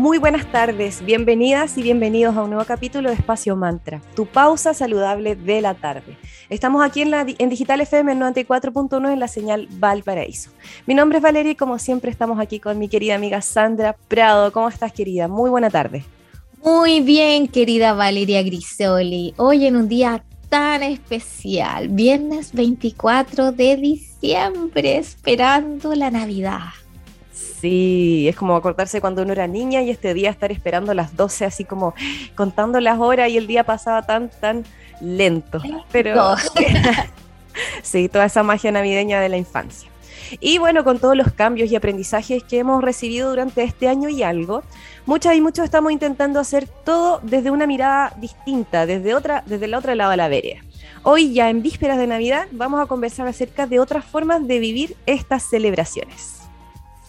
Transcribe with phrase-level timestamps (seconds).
[0.00, 4.72] Muy buenas tardes, bienvenidas y bienvenidos a un nuevo capítulo de Espacio Mantra, tu pausa
[4.72, 6.16] saludable de la tarde.
[6.48, 10.52] Estamos aquí en, en Digital FM 94.1 en la señal Valparaíso.
[10.86, 14.50] Mi nombre es Valeria y como siempre estamos aquí con mi querida amiga Sandra Prado.
[14.52, 15.28] ¿Cómo estás querida?
[15.28, 16.02] Muy buena tarde.
[16.64, 19.34] Muy bien, querida Valeria Grisoli.
[19.36, 26.70] Hoy en un día tan especial, viernes 24 de diciembre, esperando la Navidad.
[27.60, 31.44] Sí, es como acordarse cuando uno era niña y este día estar esperando las 12,
[31.44, 31.94] así como
[32.34, 34.64] contando las horas y el día pasaba tan, tan
[35.00, 35.60] lento.
[35.92, 36.36] Pero
[37.82, 39.90] sí, toda esa magia navideña de la infancia.
[40.38, 44.22] Y bueno, con todos los cambios y aprendizajes que hemos recibido durante este año y
[44.22, 44.62] algo,
[45.04, 49.78] muchas y muchos estamos intentando hacer todo desde una mirada distinta, desde otra, desde la
[49.78, 50.60] otra lado de la vereda.
[51.02, 54.96] Hoy ya en vísperas de Navidad vamos a conversar acerca de otras formas de vivir
[55.04, 56.39] estas celebraciones.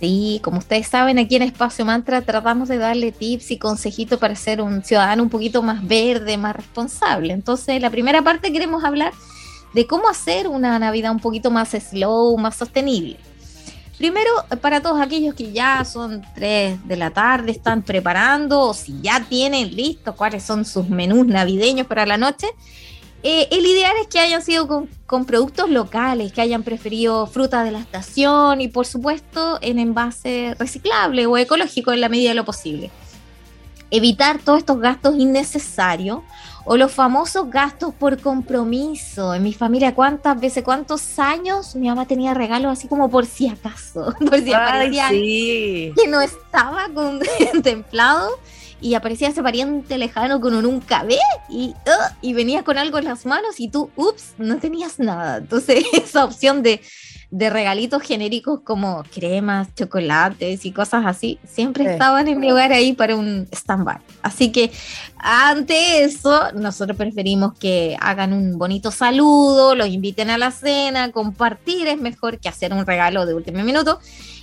[0.01, 4.35] Sí, como ustedes saben, aquí en Espacio Mantra tratamos de darle tips y consejitos para
[4.35, 7.33] ser un ciudadano un poquito más verde, más responsable.
[7.33, 9.13] Entonces, la primera parte queremos hablar
[9.75, 13.17] de cómo hacer una Navidad un poquito más slow, más sostenible.
[13.99, 18.99] Primero, para todos aquellos que ya son 3 de la tarde, están preparando o si
[19.01, 22.47] ya tienen listo cuáles son sus menús navideños para la noche,
[23.23, 24.67] eh, el ideal es que hayan sido
[25.05, 30.55] con, productos locales, que hayan preferido fruta de la estación y por supuesto en envase
[30.57, 32.89] reciclable o ecológico en la medida de lo posible.
[33.91, 36.21] Evitar todos estos gastos innecesarios
[36.63, 39.33] o los famosos gastos por compromiso.
[39.33, 43.47] En mi familia, ¿cuántas veces, cuántos años mi mamá tenía regalos así como por si
[43.47, 44.13] acaso?
[44.19, 48.29] Por si aparecía que no estaba contemplado
[48.81, 52.97] y aparecía ese pariente lejano con un nunca ve y, uh, y venías con algo
[52.97, 55.37] en las manos y tú, ups, no tenías nada.
[55.37, 56.81] Entonces esa opción de,
[57.29, 62.93] de regalitos genéricos como cremas, chocolates y cosas así, siempre estaban en mi hogar ahí
[62.93, 63.99] para un stand-by.
[64.21, 64.71] Así que
[65.17, 71.87] ante eso, nosotros preferimos que hagan un bonito saludo, los inviten a la cena, compartir
[71.87, 73.99] es mejor que hacer un regalo de último minuto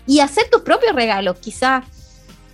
[0.06, 1.84] y hacer tus propios regalos, quizás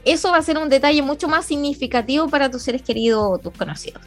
[0.04, 3.52] eso va a ser un detalle mucho más significativo para tus seres queridos o tus
[3.52, 4.02] conocidos.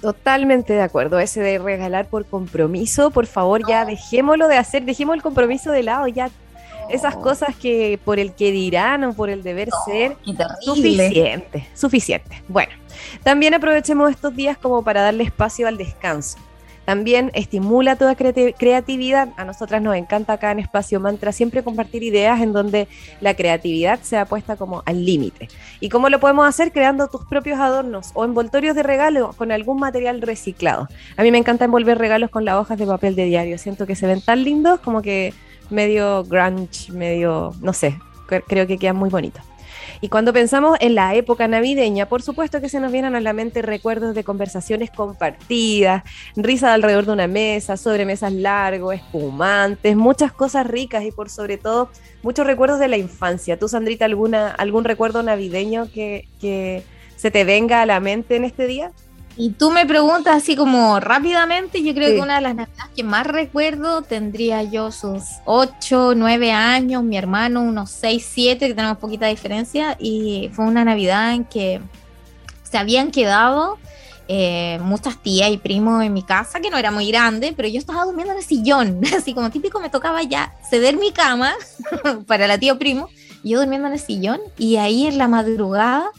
[0.00, 1.18] Totalmente de acuerdo.
[1.18, 5.82] Ese de regalar por compromiso, por favor, ya dejémoslo de hacer, dejemos el compromiso de
[5.82, 6.30] lado, ya
[6.88, 10.16] esas cosas que por el que dirán o por el deber ser,
[10.60, 12.42] suficiente, suficiente.
[12.48, 12.72] Bueno,
[13.22, 16.38] también aprovechemos estos días como para darle espacio al descanso.
[16.88, 19.28] También estimula toda creatividad.
[19.36, 22.88] A nosotras nos encanta acá en Espacio Mantra siempre compartir ideas en donde
[23.20, 25.50] la creatividad sea puesta como al límite.
[25.80, 26.72] ¿Y cómo lo podemos hacer?
[26.72, 30.88] Creando tus propios adornos o envoltorios de regalo con algún material reciclado.
[31.18, 33.58] A mí me encanta envolver regalos con las hojas de papel de diario.
[33.58, 35.34] Siento que se ven tan lindos como que
[35.68, 37.98] medio grunge, medio, no sé,
[38.46, 39.47] creo que quedan muy bonitos.
[40.00, 43.32] Y cuando pensamos en la época navideña, por supuesto que se nos vienen a la
[43.32, 46.04] mente recuerdos de conversaciones compartidas,
[46.36, 51.90] risas alrededor de una mesa, sobremesas largos, espumantes, muchas cosas ricas y por sobre todo
[52.22, 53.58] muchos recuerdos de la infancia.
[53.58, 56.84] ¿Tú, Sandrita, alguna, algún recuerdo navideño que, que
[57.16, 58.92] se te venga a la mente en este día?
[59.40, 63.04] Y tú me preguntas así como rápidamente, yo creo que una de las navidades que
[63.04, 68.98] más recuerdo tendría yo sus 8, 9 años, mi hermano unos 6, 7, que tenemos
[68.98, 71.80] poquita diferencia, y fue una navidad en que
[72.64, 73.78] se habían quedado
[74.26, 77.78] eh, muchas tías y primos en mi casa, que no era muy grande, pero yo
[77.78, 81.54] estaba durmiendo en el sillón, así como típico me tocaba ya ceder mi cama
[82.26, 83.08] para la tía o primo,
[83.44, 86.10] yo durmiendo en el sillón, y ahí en la madrugada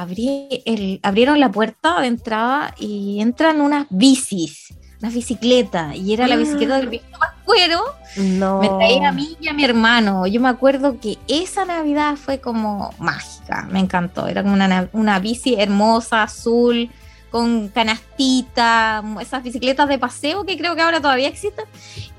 [0.00, 6.36] abrí abrieron la puerta de entrada y entran unas bicis, unas bicicletas, y era la
[6.36, 7.82] bicicleta del viejo Pascuero.
[8.16, 8.60] No.
[8.60, 10.26] Me traía a mí y a mi hermano.
[10.26, 14.26] Yo me acuerdo que esa Navidad fue como mágica, me encantó.
[14.26, 16.90] Era como una, una bici hermosa, azul,
[17.30, 21.66] con canastita, esas bicicletas de paseo que creo que ahora todavía existen.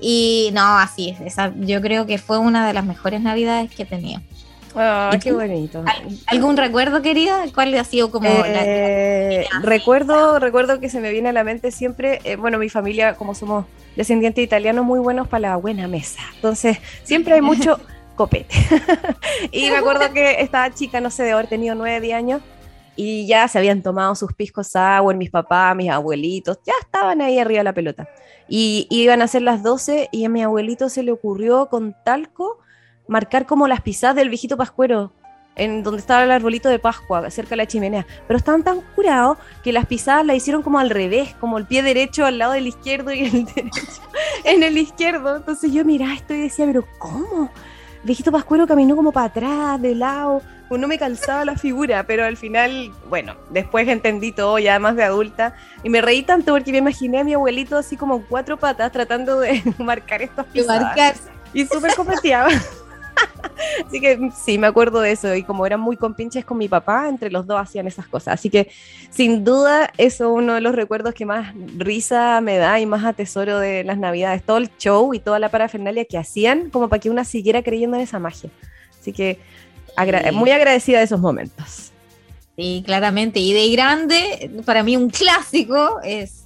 [0.00, 3.82] Y no, así es, esa, yo creo que fue una de las mejores Navidades que
[3.82, 4.20] he tenido.
[4.80, 5.84] Ah, qué bonito.
[6.26, 7.44] ¿Algún recuerdo, querida?
[7.52, 12.20] ¿Cuál ha sido como eh, recuerdo, recuerdo que se me viene a la mente siempre,
[12.22, 13.66] eh, bueno, mi familia, como somos
[13.96, 16.20] descendientes italianos, muy buenos para la buena mesa.
[16.36, 17.80] Entonces, siempre hay mucho
[18.14, 18.54] copete.
[19.50, 22.40] y me acuerdo que estaba chica, no sé, de haber tenido nueve, diez años,
[22.94, 27.38] y ya se habían tomado sus piscos agua, mis papás, mis abuelitos, ya estaban ahí
[27.40, 28.08] arriba de la pelota.
[28.48, 32.58] Y iban a ser las 12 y a mi abuelito se le ocurrió con talco
[33.08, 35.12] marcar como las pisadas del viejito pascuero
[35.58, 38.06] en donde estaba el arbolito de Pascua, cerca de la chimenea.
[38.26, 41.82] Pero estaban tan curados que las pisadas las hicieron como al revés, como el pie
[41.82, 43.82] derecho al lado del izquierdo y el derecho
[44.44, 45.36] en el izquierdo.
[45.36, 47.50] Entonces yo miraba esto y decía, pero ¿cómo?
[48.04, 52.24] Viejito Pascuero caminó como para atrás, de lado, pues no me calzaba la figura, pero
[52.24, 56.70] al final, bueno, después entendí todo ya más de adulta y me reí tanto porque
[56.70, 61.22] me imaginé a mi abuelito así como cuatro patas tratando de marcar estos pisadas.
[61.52, 62.48] Y súper competitiva.
[63.86, 65.34] Así que sí, me acuerdo de eso.
[65.34, 68.34] Y como eran muy compinches con mi papá, entre los dos hacían esas cosas.
[68.34, 68.70] Así que
[69.10, 73.04] sin duda, eso es uno de los recuerdos que más risa me da y más
[73.04, 74.42] atesoro de las Navidades.
[74.42, 77.96] Todo el show y toda la parafernalia que hacían, como para que una siguiera creyendo
[77.96, 78.50] en esa magia.
[79.00, 79.38] Así que
[80.32, 81.92] muy agradecida de esos momentos.
[82.56, 83.40] Sí, claramente.
[83.40, 86.44] Y de grande, para mí un clásico es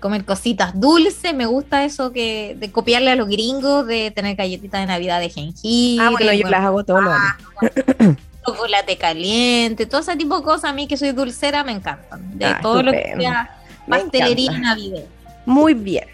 [0.00, 1.34] comer cositas dulces.
[1.34, 5.30] Me gusta eso que de copiarle a los gringos, de tener galletitas de Navidad de
[5.30, 6.04] jengibre.
[6.04, 8.16] Ah, bueno, yo las hago todos los años.
[8.46, 10.70] Chocolate caliente, todo ese tipo de cosas.
[10.70, 12.38] A mí que soy dulcera me encantan.
[12.38, 13.58] De ah, todo lo que sea
[13.88, 15.06] pastelería navideña.
[15.44, 16.06] Muy bien.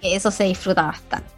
[0.00, 1.30] Eso se disfruta bastante.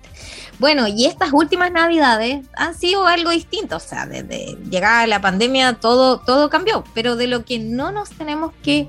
[0.59, 5.75] Bueno, y estas últimas navidades han sido algo distinto, o sea, desde llegar la pandemia
[5.75, 8.89] todo, todo cambió, pero de lo que no nos tenemos que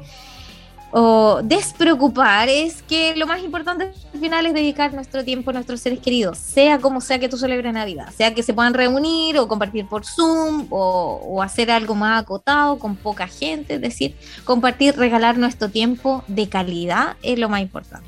[0.97, 5.81] o despreocupar es que lo más importante al final es dedicar nuestro tiempo a nuestros
[5.81, 9.45] seres queridos, sea como sea que tú celebres Navidad, sea que se puedan reunir o
[9.49, 14.15] compartir por Zoom o, o, hacer algo más acotado con poca gente, es decir,
[14.45, 18.07] compartir, regalar nuestro tiempo de calidad es lo más importante.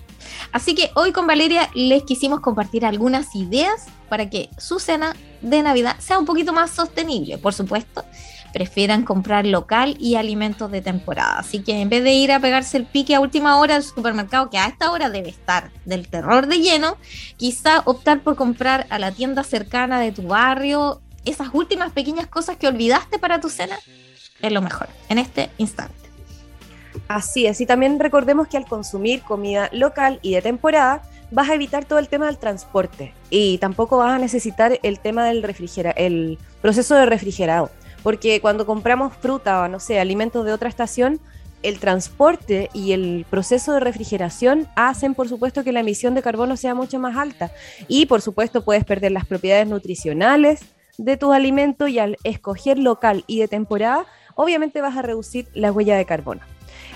[0.53, 5.61] Así que hoy con Valeria les quisimos compartir algunas ideas para que su cena de
[5.61, 8.05] Navidad sea un poquito más sostenible, por supuesto
[8.57, 11.37] prefieran comprar local y alimentos de temporada.
[11.37, 14.49] Así que en vez de ir a pegarse el pique a última hora al supermercado,
[14.49, 16.97] que a esta hora debe estar del terror de lleno,
[17.37, 22.57] quizá optar por comprar a la tienda cercana de tu barrio esas últimas pequeñas cosas
[22.57, 23.77] que olvidaste para tu cena
[24.41, 25.93] es lo mejor en este instante.
[27.07, 31.53] Así es, y también recordemos que al consumir comida local y de temporada, vas a
[31.53, 35.91] evitar todo el tema del transporte y tampoco vas a necesitar el tema del refrigera
[35.91, 37.69] el proceso de refrigerado
[38.07, 41.19] porque cuando compramos fruta o no sé, alimentos de otra estación,
[41.61, 46.55] el transporte y el proceso de refrigeración hacen, por supuesto, que la emisión de carbono
[46.55, 47.51] sea mucho más alta.
[47.89, 50.61] Y, por supuesto, puedes perder las propiedades nutricionales
[50.97, 54.05] de tus alimentos y al escoger local y de temporada,
[54.35, 56.39] obviamente vas a reducir la huella de carbono.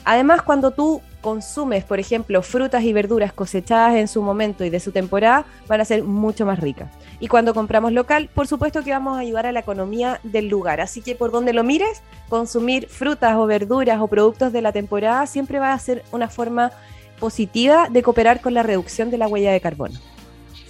[0.06, 4.80] Además, cuando tú consumes, por ejemplo, frutas y verduras cosechadas en su momento y de
[4.80, 6.90] su temporada, van a ser mucho más ricas.
[7.20, 10.82] Y cuando compramos local, por supuesto que vamos a ayudar a la economía del lugar.
[10.82, 15.28] Así que por donde lo mires, consumir frutas o verduras o productos de la temporada
[15.28, 16.72] siempre va a ser una forma
[17.20, 20.00] positiva de cooperar con la reducción de la huella de carbono.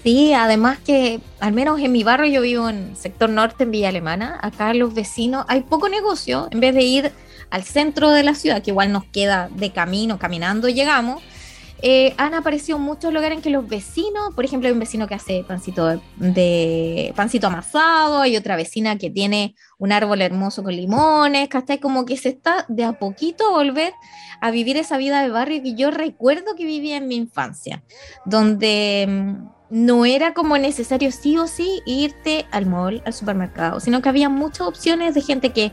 [0.04, 3.89] Sí, además que al menos en mi barrio, yo vivo en sector norte, en Villa
[3.89, 7.12] Alemana, acá los vecinos hay poco negocio, en vez de ir
[7.51, 11.21] al centro de la ciudad, que igual nos queda de camino, caminando llegamos,
[11.83, 15.15] eh, han aparecido muchos lugares en que los vecinos, por ejemplo, hay un vecino que
[15.15, 21.50] hace pancito de, pancito amasado, hay otra vecina que tiene un árbol hermoso con limones,
[21.50, 21.80] ¿cachai?
[21.80, 23.94] Como que se está de a poquito volver
[24.42, 27.83] a vivir esa vida de barrio que yo recuerdo que vivía en mi infancia,
[28.25, 34.04] donde mm, no era como necesario sí o sí irte al mall, al supermercado, sino
[34.04, 35.71] que había muchas opciones de gente que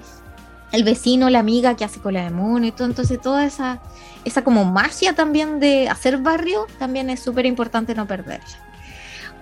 [0.72, 2.86] el vecino, la amiga que hace cola de mono y todo.
[2.86, 3.80] Entonces, toda esa,
[4.24, 8.46] esa como magia también de hacer barrio también es súper importante no perderla.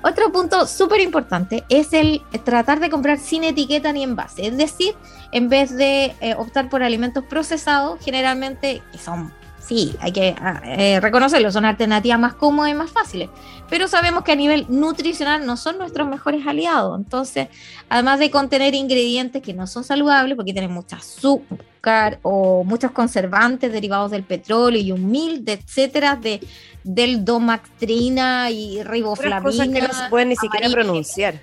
[0.03, 4.47] Otro punto súper importante es el tratar de comprar sin etiqueta ni envase.
[4.47, 4.95] Es decir,
[5.33, 9.33] en vez de eh, optar por alimentos procesados, generalmente, que son
[9.67, 13.29] sí, hay que ah, eh, reconocerlo, son alternativas más cómodas y más fáciles,
[13.69, 16.99] pero sabemos que a nivel nutricional no son nuestros mejores aliados.
[16.99, 17.49] Entonces,
[17.89, 23.73] además de contener ingredientes que no son saludables, porque tienen mucha azúcar o muchos conservantes
[23.73, 26.41] derivados del petróleo y un mil de etcétera, de
[26.85, 29.43] del domaxtrina y riboflavina.
[29.43, 31.41] Cosas que no se pueden ni siquiera pronunciar.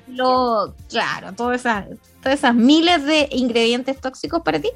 [0.90, 1.86] claro, todas esas,
[2.22, 4.70] todas esas miles de ingredientes tóxicos para ti.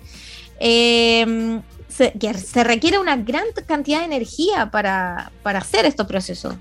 [0.59, 6.55] Eh, se, que se requiere una gran cantidad de energía para, para hacer estos procesos.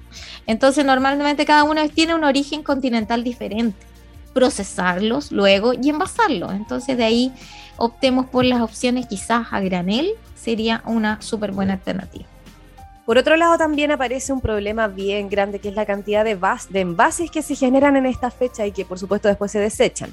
[0.46, 3.76] Entonces, normalmente cada uno tiene un origen continental diferente.
[4.32, 6.52] Procesarlos luego y envasarlos.
[6.52, 7.32] Entonces, de ahí
[7.76, 12.26] optemos por las opciones quizás a granel, sería una súper buena alternativa.
[13.06, 16.36] Por otro lado, también aparece un problema bien grande, que es la cantidad de,
[16.70, 20.12] de envases que se generan en esta fecha y que por supuesto después se desechan.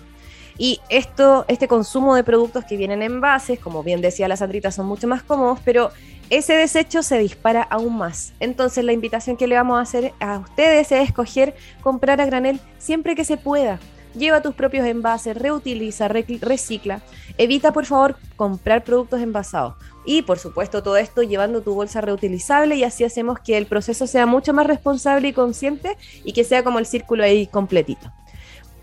[0.58, 4.72] Y esto, este consumo de productos que vienen en envases, como bien decía la Sandrita,
[4.72, 5.92] son mucho más cómodos, pero
[6.30, 8.34] ese desecho se dispara aún más.
[8.40, 12.60] Entonces la invitación que le vamos a hacer a ustedes es escoger comprar a granel
[12.78, 13.80] siempre que se pueda.
[14.16, 17.02] lleva tus propios envases, reutiliza, recicla.
[17.40, 19.74] Evita, por favor, comprar productos envasados.
[20.06, 24.06] Y, por supuesto, todo esto llevando tu bolsa reutilizable y así hacemos que el proceso
[24.06, 28.12] sea mucho más responsable y consciente y que sea como el círculo ahí completito.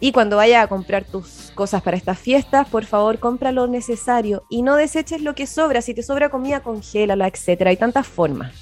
[0.01, 4.45] Y cuando vayas a comprar tus cosas para estas fiestas, por favor, compra lo necesario
[4.49, 5.83] y no deseches lo que sobra.
[5.83, 7.71] Si te sobra comida, congélala, etcétera.
[7.71, 8.53] Hay tantas formas.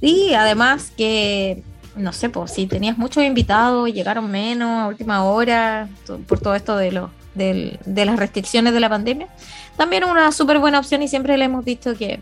[0.00, 1.62] Sí, además que,
[1.96, 5.88] no sé, pues si tenías muchos invitados, llegaron menos a última hora,
[6.26, 9.28] por todo esto de, lo, de, de las restricciones de la pandemia,
[9.76, 12.20] también una súper buena opción y siempre le hemos dicho que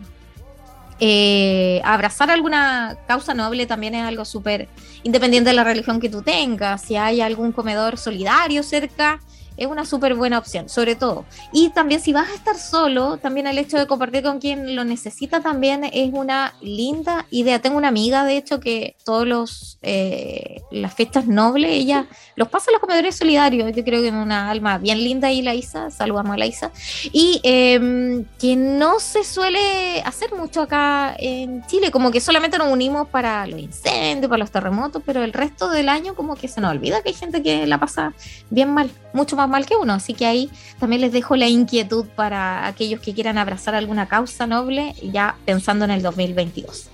[1.05, 4.69] eh, abrazar alguna causa noble también es algo súper
[5.03, 6.83] independiente de la religión que tú tengas.
[6.83, 9.19] Si hay algún comedor solidario cerca,
[9.63, 11.25] es una súper buena opción, sobre todo.
[11.53, 14.85] Y también si vas a estar solo, también el hecho de compartir con quien lo
[14.85, 17.61] necesita también es una linda idea.
[17.61, 22.71] Tengo una amiga, de hecho, que todos los eh, las fiestas nobles, ella los pasa
[22.71, 23.75] a los comedores solidarios.
[23.75, 26.71] Yo creo que es una alma bien linda y la Isa, saludamos a la Isa.
[27.13, 32.69] Y em, que no se suele hacer mucho acá en Chile, como que solamente nos
[32.69, 36.61] unimos para los incendios, para los terremotos, pero el resto del año como que se
[36.61, 38.15] nos olvida que hay gente que la pasa
[38.51, 39.93] bien mal, mucho más mal que uno.
[39.93, 44.49] Así que ahí también les dejo la inquietud para aquellos que quieran abrazar alguna causa
[44.49, 46.89] noble, ya pensando en el 2022.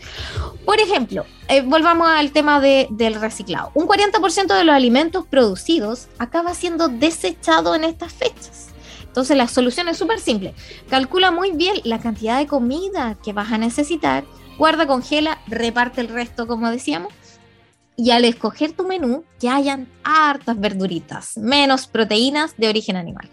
[0.67, 3.71] Por ejemplo, eh, volvamos al tema del reciclado.
[3.73, 8.69] Un 40% de los alimentos producidos acaba siendo desechado en estas fechas.
[9.07, 10.55] Entonces la solución es súper simple.
[10.91, 14.25] Calcula muy bien la cantidad de comida que vas a necesitar,
[14.59, 17.13] guarda, congela, reparte el resto, como decíamos,
[17.99, 23.29] y al escoger tu menú que hayan hartas verduritas, menos proteínas de origen animal.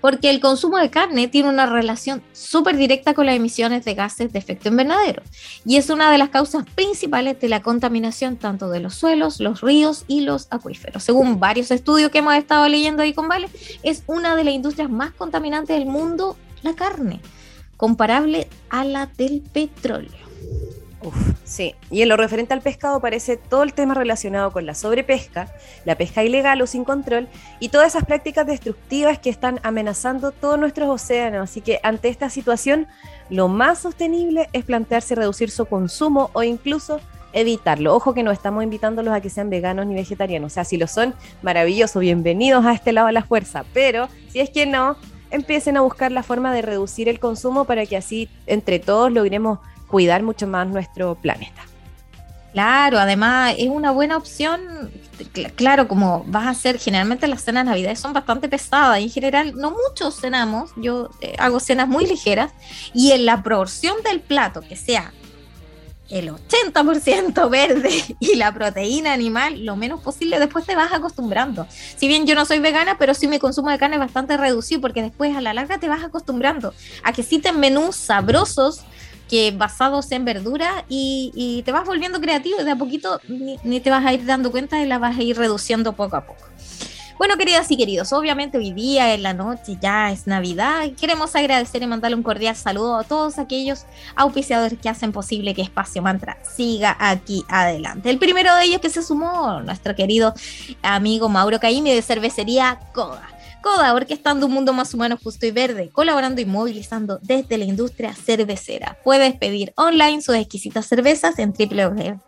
[0.00, 4.32] Porque el consumo de carne tiene una relación súper directa con las emisiones de gases
[4.32, 5.24] de efecto invernadero
[5.66, 9.62] y es una de las causas principales de la contaminación tanto de los suelos, los
[9.62, 11.02] ríos y los acuíferos.
[11.02, 13.48] Según varios estudios que hemos estado leyendo ahí con Vale,
[13.82, 17.20] es una de las industrias más contaminantes del mundo la carne,
[17.76, 20.24] comparable a la del petróleo
[21.44, 25.48] sí, y en lo referente al pescado parece todo el tema relacionado con la sobrepesca,
[25.84, 27.28] la pesca ilegal o sin control
[27.60, 31.50] y todas esas prácticas destructivas que están amenazando todos nuestros océanos.
[31.50, 32.86] Así que ante esta situación,
[33.30, 37.00] lo más sostenible es plantearse reducir su consumo o incluso
[37.32, 37.94] evitarlo.
[37.94, 40.52] Ojo que no estamos invitándolos a que sean veganos ni vegetarianos.
[40.52, 43.64] O sea, si lo son, maravilloso, bienvenidos a este lado de la fuerza.
[43.74, 44.96] Pero si es que no,
[45.30, 49.58] empiecen a buscar la forma de reducir el consumo para que así entre todos logremos
[49.94, 51.62] cuidar mucho más nuestro planeta.
[52.52, 54.90] Claro, además es una buena opción,
[55.54, 59.54] claro, como vas a hacer, generalmente las cenas de Navidad son bastante pesadas, en general
[59.54, 62.50] no muchos cenamos, yo eh, hago cenas muy ligeras,
[62.92, 65.12] y en la proporción del plato que sea
[66.08, 71.68] el 80% verde y la proteína animal lo menos posible, después te vas acostumbrando.
[71.96, 74.80] Si bien yo no soy vegana, pero sí mi consumo de carne es bastante reducido
[74.80, 76.74] porque después a la larga te vas acostumbrando
[77.04, 78.84] a que si te menús sabrosos
[79.28, 83.90] que basados en verdura y, te vas volviendo creativo y de a poquito ni, te
[83.90, 86.44] vas a ir dando cuenta y la vas a ir reduciendo poco a poco.
[87.16, 91.80] Bueno, queridas y queridos, obviamente hoy día en la noche ya es Navidad queremos agradecer
[91.80, 96.36] y mandarle un cordial saludo a todos aquellos auspiciadores que hacen posible que Espacio Mantra
[96.42, 98.10] siga aquí adelante.
[98.10, 100.34] El primero de ellos que se sumó, nuestro querido
[100.82, 103.33] amigo Mauro Caimi de Cervecería Coda.
[103.64, 108.14] Coda, orquestando un mundo más humano, justo y verde, colaborando y movilizando desde la industria
[108.14, 108.98] cervecera.
[109.02, 112.20] Puedes pedir online sus exquisitas cervezas en www.coda.cl.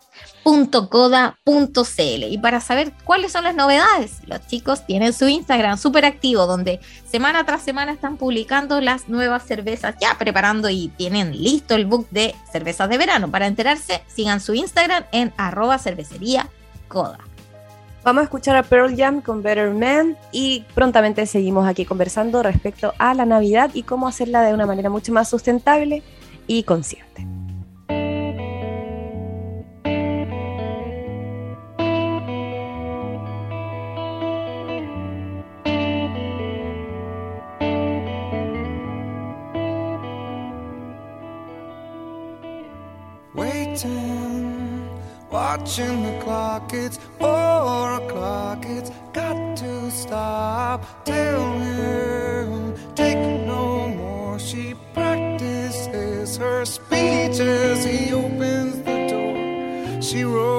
[2.00, 6.81] Y para saber cuáles son las novedades, los chicos tienen su Instagram súper activo, donde
[7.07, 12.09] semana tras semana están publicando las nuevas cervezas, ya preparando y tienen listo el book
[12.11, 13.31] de cervezas de verano.
[13.31, 16.49] Para enterarse, sigan su Instagram en arroba cervecería.
[18.07, 22.95] Vamos a escuchar a Pearl Jam con Better Man y prontamente seguimos aquí conversando respecto
[22.99, 26.05] a la Navidad y cómo hacerla de una manera mucho más sustentable
[26.47, 27.27] y consciente.
[45.57, 46.73] watching the clock.
[46.73, 46.99] It's
[48.68, 51.04] It's got to stop.
[51.04, 54.38] Tell him, take no more.
[54.38, 60.02] She practices her speech as he opens the door.
[60.02, 60.56] She rolls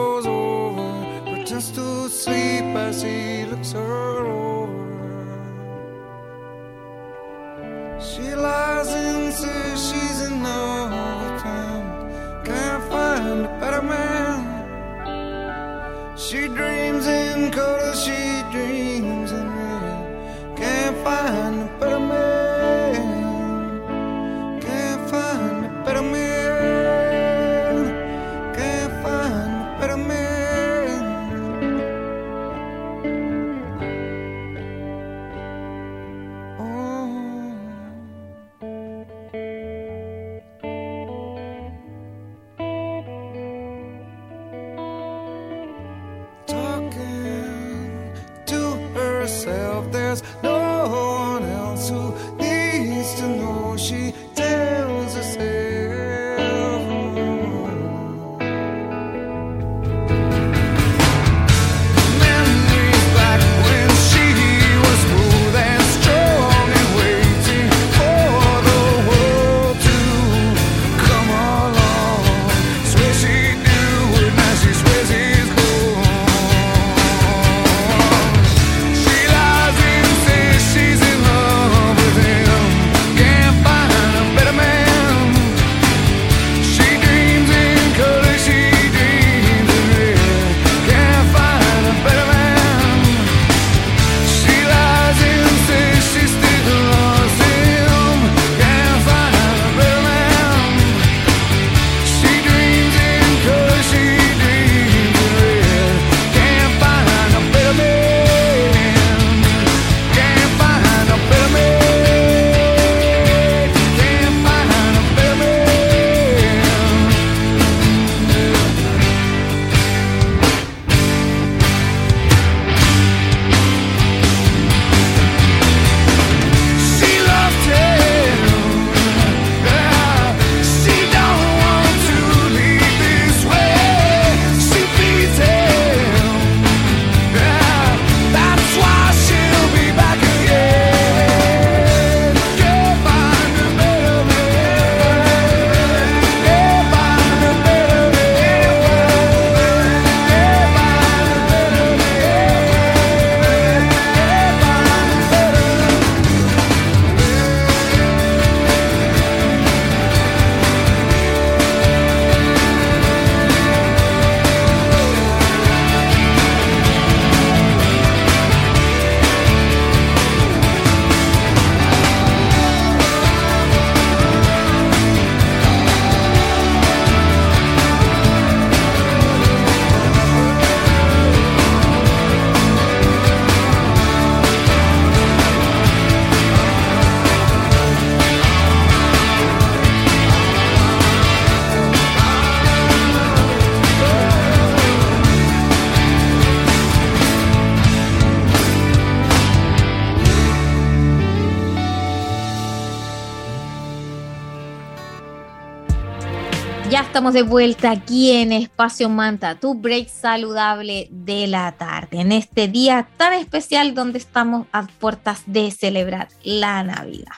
[207.34, 213.08] de vuelta aquí en Espacio Manta, tu break saludable de la tarde, en este día
[213.18, 217.36] tan especial donde estamos a puertas de celebrar la Navidad.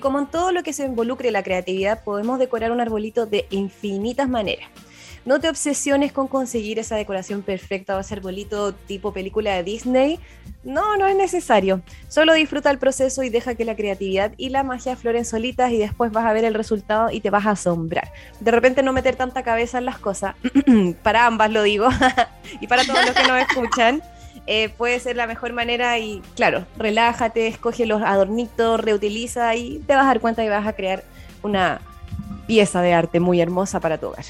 [0.00, 4.28] Como en todo lo que se involucre la creatividad, podemos decorar un arbolito de infinitas
[4.28, 4.68] maneras.
[5.26, 10.18] No te obsesiones con conseguir esa decoración perfecta o ese arbolito tipo película de Disney.
[10.64, 11.82] No, no es necesario.
[12.08, 15.78] Solo disfruta el proceso y deja que la creatividad y la magia floren solitas y
[15.78, 18.12] después vas a ver el resultado y te vas a asombrar.
[18.40, 20.34] De repente no meter tanta cabeza en las cosas,
[21.02, 21.88] para ambas lo digo,
[22.60, 24.02] y para todos los que nos escuchan.
[24.46, 29.94] eh, puede ser la mejor manera y claro, relájate, escoge los adornitos, reutiliza y te
[29.94, 31.04] vas a dar cuenta que vas a crear
[31.42, 31.80] una
[32.46, 34.24] pieza de arte muy hermosa para tu hogar.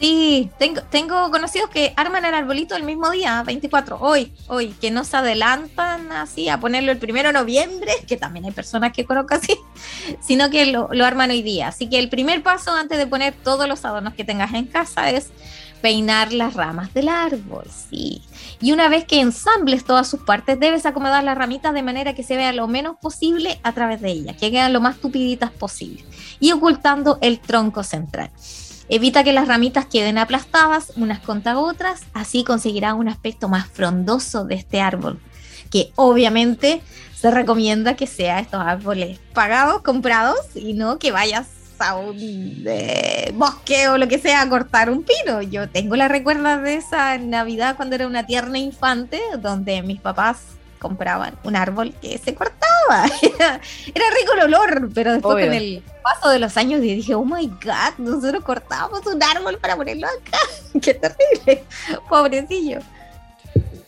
[0.00, 4.92] Sí, tengo, tengo conocidos que arman el arbolito el mismo día, 24, hoy, hoy, que
[4.92, 9.04] no se adelantan así a ponerlo el primero de noviembre, que también hay personas que
[9.04, 9.56] conozco así,
[10.20, 11.68] sino que lo, lo arman hoy día.
[11.68, 15.10] Así que el primer paso antes de poner todos los adornos que tengas en casa
[15.10, 15.32] es
[15.82, 18.22] peinar las ramas del árbol, sí.
[18.60, 22.22] Y una vez que ensambles todas sus partes, debes acomodar las ramitas de manera que
[22.22, 26.04] se vea lo menos posible a través de ellas, que quedan lo más tupiditas posible,
[26.38, 28.30] y ocultando el tronco central.
[28.90, 34.44] Evita que las ramitas queden aplastadas unas contra otras, así conseguirás un aspecto más frondoso
[34.44, 35.20] de este árbol,
[35.70, 36.80] que obviamente
[37.14, 41.48] se recomienda que sea estos árboles pagados, comprados, y no que vayas
[41.78, 42.16] a un
[42.66, 45.42] eh, bosque o lo que sea a cortar un pino.
[45.42, 50.57] Yo tengo la recuerda de esa Navidad cuando era una tierna infante, donde mis papás
[50.78, 52.68] compraban un árbol que se cortaba.
[53.22, 53.60] Era,
[53.94, 55.46] era rico el olor, pero después Obvio.
[55.46, 59.76] con el paso de los años dije, oh my god, nosotros cortábamos un árbol para
[59.76, 60.38] ponerlo acá.
[60.80, 61.64] Qué terrible,
[62.08, 62.80] pobrecillo.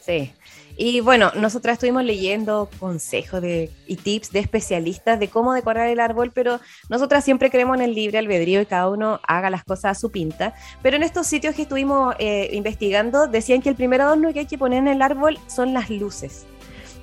[0.04, 0.34] Sí.
[0.82, 6.00] Y bueno, nosotras estuvimos leyendo consejos de, y tips de especialistas de cómo decorar el
[6.00, 9.96] árbol, pero nosotras siempre creemos en el libre albedrío y cada uno haga las cosas
[9.96, 10.54] a su pinta.
[10.80, 14.46] Pero en estos sitios que estuvimos eh, investigando, decían que el primer adorno que hay
[14.46, 16.46] que poner en el árbol son las luces.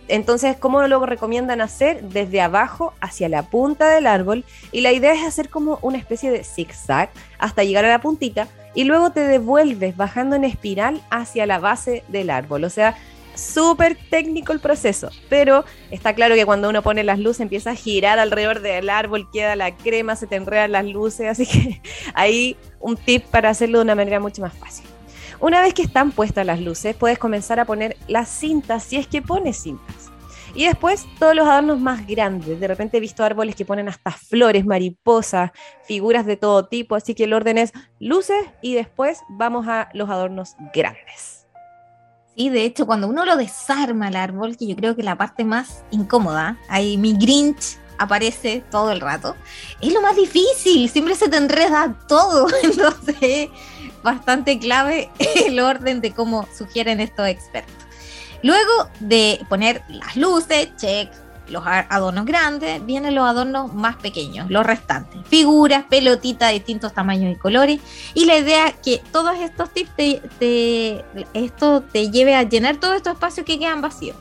[0.08, 2.02] Entonces, ¿cómo lo recomiendan hacer?
[2.04, 4.46] Desde abajo hacia la punta del árbol.
[4.72, 8.48] Y la idea es hacer como una especie de zigzag hasta llegar a la puntita
[8.74, 12.64] y luego te devuelves bajando en espiral hacia la base del árbol.
[12.64, 12.96] O sea,
[13.38, 17.76] súper técnico el proceso, pero está claro que cuando uno pone las luces empieza a
[17.76, 21.82] girar alrededor del árbol, queda la crema, se te enredan las luces, así que
[22.14, 24.86] ahí un tip para hacerlo de una manera mucho más fácil.
[25.40, 29.08] Una vez que están puestas las luces, puedes comenzar a poner las cintas si es
[29.08, 30.12] que pones cintas.
[30.56, 32.60] Y después todos los adornos más grandes.
[32.60, 35.52] De repente he visto árboles que ponen hasta flores, mariposas,
[35.84, 36.96] figuras de todo tipo.
[36.96, 41.46] Así que el orden es luces y después vamos a los adornos grandes.
[42.36, 45.44] Sí, de hecho, cuando uno lo desarma el árbol, que yo creo que la parte
[45.44, 49.36] más incómoda, ahí mi Grinch aparece todo el rato,
[49.82, 53.50] es lo más difícil, siempre se te enreda todo, entonces es
[54.08, 55.10] bastante clave
[55.46, 57.74] el orden de cómo sugieren estos expertos.
[58.44, 61.10] Luego de poner las luces, check,
[61.50, 65.20] los adornos grandes, vienen los adornos más pequeños, los restantes.
[65.28, 67.80] Figuras, pelotitas de distintos tamaños y colores.
[68.14, 72.78] Y la idea es que todos estos tips te, te- esto te lleve a llenar
[72.78, 74.18] todos estos espacios que quedan vacíos.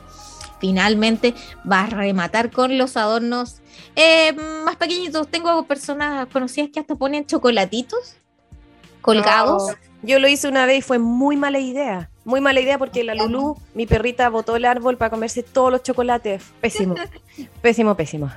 [0.61, 3.57] Finalmente vas a rematar con los adornos
[3.97, 4.33] eh,
[4.65, 5.29] más pequeñitos.
[5.29, 8.17] Tengo personas conocidas que hasta ponen chocolatitos
[9.07, 9.69] colgados.
[9.69, 12.11] No, yo lo hice una vez y fue muy mala idea.
[12.25, 15.83] Muy mala idea porque la Lulu, mi perrita, botó el árbol para comerse todos los
[15.83, 16.43] chocolates.
[16.61, 16.97] Pésimo.
[17.63, 18.31] Pésimo, pésimo.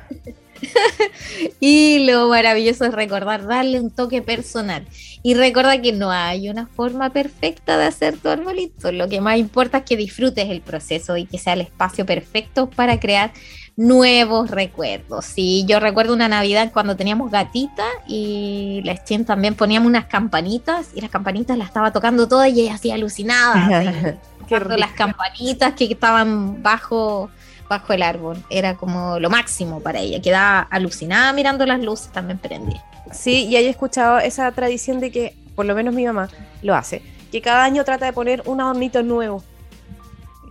[1.60, 4.86] Y lo maravilloso es recordar, darle un toque personal.
[5.22, 8.92] Y recuerda que no hay una forma perfecta de hacer tu arbolito.
[8.92, 12.70] Lo que más importa es que disfrutes el proceso y que sea el espacio perfecto
[12.70, 13.32] para crear
[13.76, 15.26] nuevos recuerdos.
[15.26, 20.90] Sí, yo recuerdo una Navidad cuando teníamos gatita y la Chen también poníamos unas campanitas
[20.94, 23.80] y las campanitas las estaba tocando todas y ella así alucinada.
[23.80, 24.18] así,
[24.78, 27.30] las campanitas que estaban bajo
[27.70, 28.44] bajo el árbol.
[28.50, 30.22] Era como lo máximo para ella.
[30.22, 32.84] Quedaba alucinada mirando las luces también prendidas.
[33.14, 36.30] Sí, y he escuchado esa tradición de que, por lo menos mi mamá
[36.62, 37.02] lo hace,
[37.32, 39.44] que cada año trata de poner un adornito nuevo.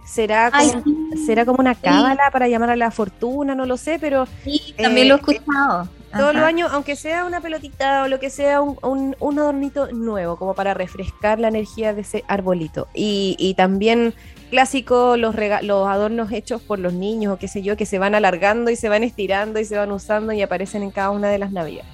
[0.06, 3.54] ¿Será como, Ay, ¿será como una cábala para llamar a la fortuna?
[3.54, 5.88] No lo sé, pero sí, también eh, lo he escuchado.
[6.16, 9.92] todos los años, aunque sea una pelotita o lo que sea, un, un- un adornito
[9.92, 12.88] nuevo, como para refrescar la energía de ese arbolito.
[12.94, 14.14] Y, y también
[14.50, 18.14] clásico los, los adornos hechos por los niños o qué sé yo, que se van
[18.14, 21.38] alargando y se van estirando y se van usando y aparecen en cada una de
[21.38, 21.90] las navidades.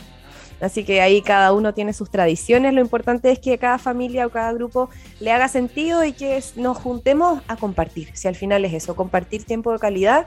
[0.60, 2.72] Así que ahí cada uno tiene sus tradiciones.
[2.72, 4.88] Lo importante es que cada familia o cada grupo
[5.20, 8.10] le haga sentido y que nos juntemos a compartir.
[8.14, 10.26] Si al final es eso, compartir tiempo de calidad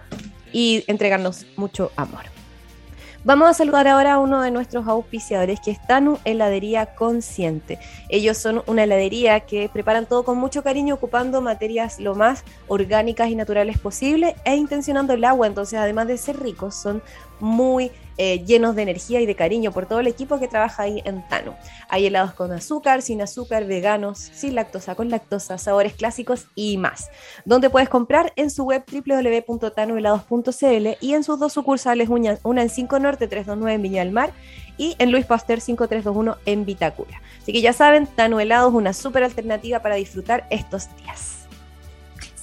[0.51, 2.37] y entregarnos mucho amor.
[3.27, 7.77] Vamos a saludar ahora a uno de nuestros auspiciadores, que es Tanu Heladería Consciente.
[8.07, 13.27] Ellos son una heladería que preparan todo con mucho cariño, ocupando materias lo más orgánicas
[13.27, 15.45] y naturales posible e intencionando el agua.
[15.45, 17.03] Entonces, además de ser ricos, son
[17.39, 21.04] muy eh, llenos de energía y de cariño por todo el equipo que trabaja ahí
[21.06, 21.54] en Tanu.
[21.88, 27.12] Hay helados con azúcar, sin azúcar, veganos, sin lactosa, con lactosa, sabores clásicos y más.
[27.45, 33.00] Donde puedes comprar en su web www.tanuhelados.cl y en sus dos sucursales, una, en 5
[33.00, 34.34] Norte 329 en Viña del Mar
[34.78, 37.21] y en Luis Pasteur 5321 en Vitacura.
[37.39, 41.37] Así que ya saben, Tanu Helados una súper alternativa para disfrutar estos días.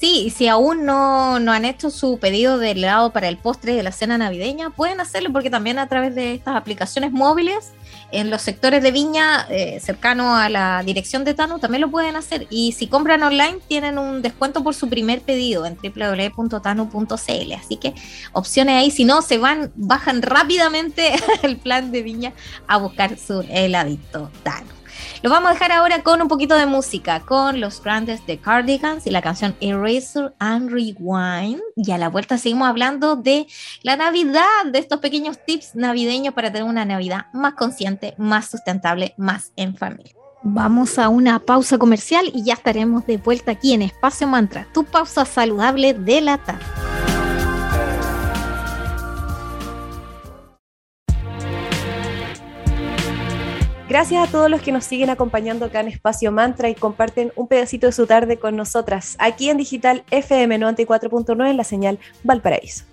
[0.05, 3.83] Sí, y si aún no, han hecho su pedido de helado para el postre de
[3.83, 7.73] la cena navideña, pueden hacerlo porque también a través de estas aplicaciones móviles
[8.12, 12.17] en los sectores de Viña eh, cercano a la dirección de Tano también lo pueden
[12.17, 12.47] hacer.
[12.51, 17.53] Y si compran online tienen un descuento por su primer pedido en www.tano.cl.
[17.55, 17.95] Así que
[18.35, 22.35] opciones ahí, si no, se van, bajan rápidamente el plan de Viña
[22.67, 24.84] a buscar su heladito Tano.
[25.23, 29.07] Lo vamos a dejar ahora con un poquito de música, con los grandes de Cardigans
[29.07, 31.61] y la canción Eraser and Rewind.
[31.77, 33.47] Y a la vuelta seguimos hablando de
[33.83, 39.14] la Navidad, de estos pequeños tips navideños para tener una Navidad más consciente, más sustentable,
[39.17, 40.12] más en familia.
[40.43, 44.85] Vamos a una pausa comercial y ya estaremos de vuelta aquí en Espacio Mantra, tu
[44.85, 46.64] pausa saludable de la tarde.
[53.88, 57.47] Gracias a todos los que nos siguen acompañando acá en Espacio Mantra y comparten un
[57.49, 62.85] pedacito de su tarde con nosotras, aquí en Digital FM 94.9 en la señal Valparaíso.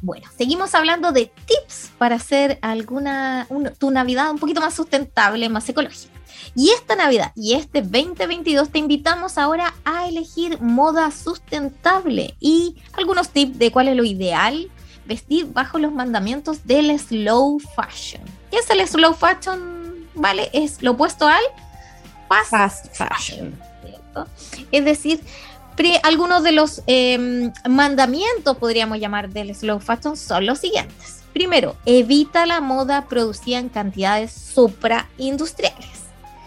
[0.00, 5.48] Bueno, seguimos hablando de tips para hacer alguna un- tu Navidad un poquito más sustentable,
[5.48, 6.12] más ecológica.
[6.54, 13.28] Y esta Navidad y este 2022 te invitamos ahora a elegir moda sustentable y algunos
[13.30, 14.70] tips de cuál es lo ideal
[15.04, 18.22] vestir bajo los mandamientos del slow fashion.
[18.50, 19.77] ¿Qué es el slow fashion?
[20.18, 20.50] ¿Vale?
[20.52, 21.42] Es lo opuesto al
[22.28, 23.58] fast, Fast fashion.
[24.72, 25.20] Es decir,
[25.76, 31.22] pre- algunos de los eh, mandamientos, podríamos llamar, del slow fashion son los siguientes.
[31.32, 35.88] Primero, evita la moda producida en cantidades supraindustriales.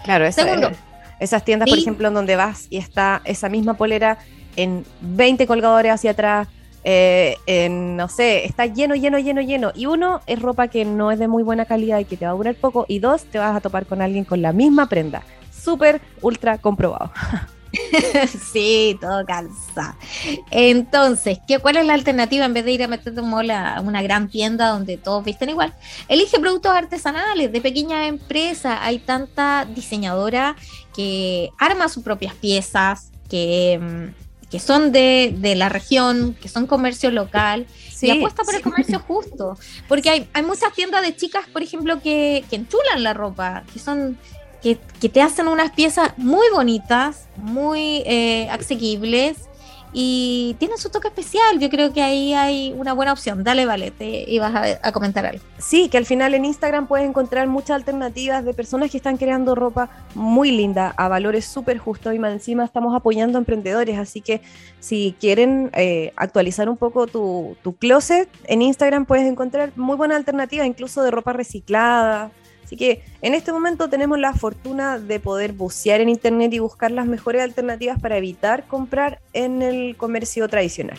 [0.04, 0.68] Claro, esa- Segundo.
[0.70, 0.76] eh,
[1.20, 4.18] esas tiendas, por ejemplo, en donde vas y está esa misma polera
[4.56, 6.48] en 20 colgadores hacia atrás,
[6.84, 9.72] eh, no sé, está lleno, lleno, lleno, lleno.
[9.76, 12.32] Y uno, es ropa que no es de muy buena calidad y que te va
[12.32, 12.86] a durar poco.
[12.88, 15.24] Y dos, te vas a topar con alguien con la misma prenda.
[15.52, 17.12] Súper, ultra comprobado.
[18.52, 19.96] sí, todo calza.
[20.50, 23.82] Entonces, ¿qué, ¿cuál es la alternativa en vez de ir a meterte un mall a
[23.82, 25.74] una gran tienda donde todos visten igual?
[26.08, 28.80] Elige productos artesanales de pequeñas empresas.
[28.82, 30.56] Hay tanta diseñadora
[30.94, 34.21] que arma sus propias piezas, que, mm,
[34.52, 37.66] que son de, de la región, que son comercio local.
[37.90, 39.58] Sí, y apuesta por el comercio justo.
[39.88, 43.80] Porque hay, hay muchas tiendas de chicas, por ejemplo, que, que enchulan la ropa, que
[43.80, 44.18] son
[44.62, 49.38] que, que te hacen unas piezas muy bonitas, muy eh, asequibles
[49.94, 51.60] y tienen su toque especial.
[51.60, 53.44] Yo creo que ahí hay una buena opción.
[53.44, 55.44] Dale, vale, te ibas a, comentar algo.
[55.58, 59.56] Sí, que al final en Instagram puedes encontrar muchas alternativas de personas que están creando
[59.56, 64.22] ropa muy linda a valores súper justos y más encima estamos apoyando a emprendedores, así
[64.22, 64.42] que
[64.80, 70.18] si quieren eh, actualizar un poco tu, tu closet, en Instagram puedes encontrar muy buenas
[70.18, 72.32] alternativas, incluso de ropa reciclada.
[72.72, 76.90] Así que en este momento tenemos la fortuna de poder bucear en internet y buscar
[76.90, 80.98] las mejores alternativas para evitar comprar en el comercio tradicional.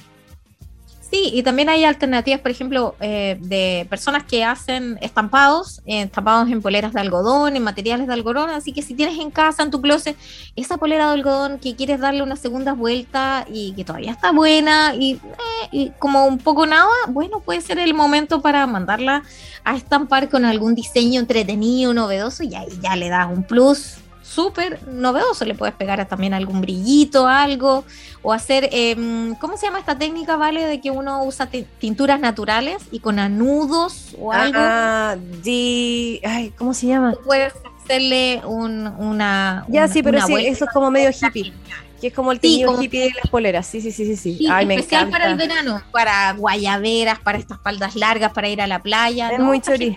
[1.12, 6.48] Sí, y también hay alternativas, por ejemplo, eh, de personas que hacen estampados, eh, estampados
[6.48, 8.48] en poleras de algodón, en materiales de algodón.
[8.48, 10.16] Así que si tienes en casa, en tu closet,
[10.56, 14.94] esa polera de algodón que quieres darle una segunda vuelta y que todavía está buena
[14.94, 19.22] y, eh, y como un poco nada, bueno, puede ser el momento para mandarla
[19.64, 23.98] a estampar con algún diseño entretenido, novedoso y ahí ya le das un plus
[24.34, 25.44] súper novedoso.
[25.44, 27.84] Le puedes pegar también algún brillito, algo,
[28.22, 30.64] o hacer, em, ¿cómo se llama esta técnica, vale?
[30.66, 34.58] De que uno usa ti- tinturas naturales y con anudos o algo.
[34.60, 37.14] Ah, di- ay, ¿cómo se llama?
[37.24, 37.52] puedes
[37.84, 39.64] hacerle un, una.
[39.68, 41.52] Ya, una- sí, pero sí, eso es como medio hippie.
[42.00, 43.64] Que es como el Sí, como- hippie de las poleras.
[43.66, 44.16] Sí, sí, sí, sí.
[44.16, 44.48] sí.
[44.66, 45.10] Me especial encanta.
[45.18, 49.30] para el verano, para guayaberas, para estas faldas largas, para ir a la playa.
[49.30, 49.44] Es ¿no?
[49.44, 49.96] muy chori.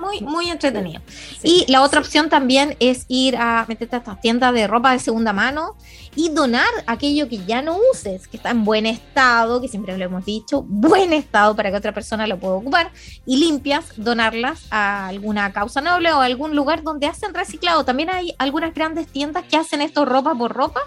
[0.00, 1.00] Muy, muy entretenido.
[1.40, 1.64] Sí.
[1.66, 4.98] Y la otra opción también es ir a meterte a estas tiendas de ropa de
[4.98, 5.76] segunda mano
[6.16, 10.04] y donar aquello que ya no uses, que está en buen estado, que siempre lo
[10.04, 12.92] hemos dicho, buen estado para que otra persona lo pueda ocupar,
[13.26, 17.84] y limpias, donarlas a alguna causa noble o a algún lugar donde hacen reciclado.
[17.84, 20.80] También hay algunas grandes tiendas que hacen esto ropa por ropa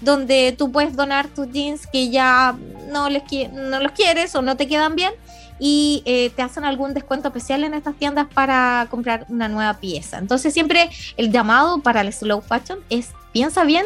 [0.00, 2.56] donde tú puedes donar tus jeans que ya
[2.90, 5.12] no, les no los quieres o no te quedan bien
[5.58, 10.18] y eh, te hacen algún descuento especial en estas tiendas para comprar una nueva pieza.
[10.18, 13.84] Entonces siempre el llamado para el slow fashion es piensa bien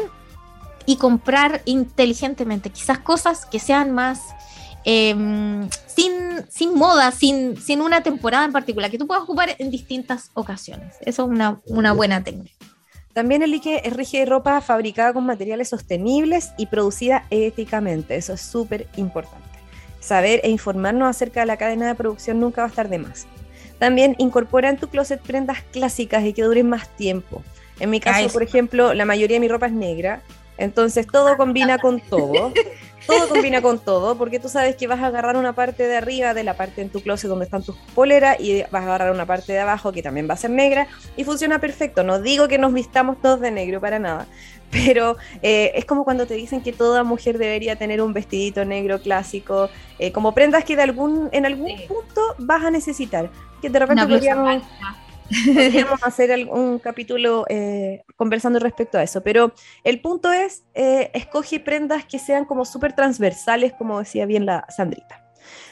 [0.85, 4.21] y comprar inteligentemente, quizás cosas que sean más
[4.85, 6.13] em, sin,
[6.49, 10.95] sin moda, sin, sin una temporada en particular, que tú puedas ocupar en distintas ocasiones.
[11.01, 12.53] Eso es una, una buena técnica.
[13.15, 18.17] También elige, rige ropa fabricada con materiales sostenibles y producida éticamente.
[18.17, 19.47] Eso es súper importante.
[20.01, 23.25] Saber e informarnos acerca de la cadena de producción nunca va a estar de más.
[23.79, 27.41] También incorpora en tu closet prendas clásicas y que duren más tiempo.
[27.79, 30.21] En mi caso, Ay, por ejemplo, la mayoría de mi ropa es negra,
[30.57, 32.51] entonces todo combina con todo.
[33.05, 36.33] Todo combina con todo, porque tú sabes que vas a agarrar una parte de arriba
[36.33, 39.27] de la parte en tu closet donde están tus poleras y vas a agarrar una
[39.27, 42.03] parte de abajo que también va a ser negra y funciona perfecto.
[42.03, 44.25] No digo que nos vistamos todos de negro para nada,
[44.71, 48.99] pero eh, es como cuando te dicen que toda mujer debería tener un vestidito negro
[48.99, 51.85] clásico, eh, como prendas que de algún, en algún Sí.
[51.87, 53.29] punto vas a necesitar.
[53.61, 54.63] Que de repente podríamos.
[55.29, 59.21] Podríamos hacer un capítulo eh, conversando respecto a eso.
[59.21, 64.45] Pero el punto es, eh, escoge prendas que sean como súper transversales, como decía bien
[64.45, 65.21] la Sandrita.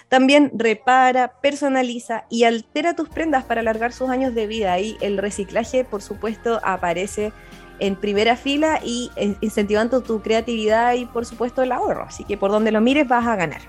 [0.10, 4.80] También repara, personaliza y altera tus prendas para alargar sus años de vida.
[4.80, 7.32] Y el reciclaje, por supuesto, aparece
[7.80, 12.04] en primera fila y eh, incentivando tu creatividad y, por supuesto, el ahorro.
[12.04, 13.62] Así que por donde lo mires vas a ganar.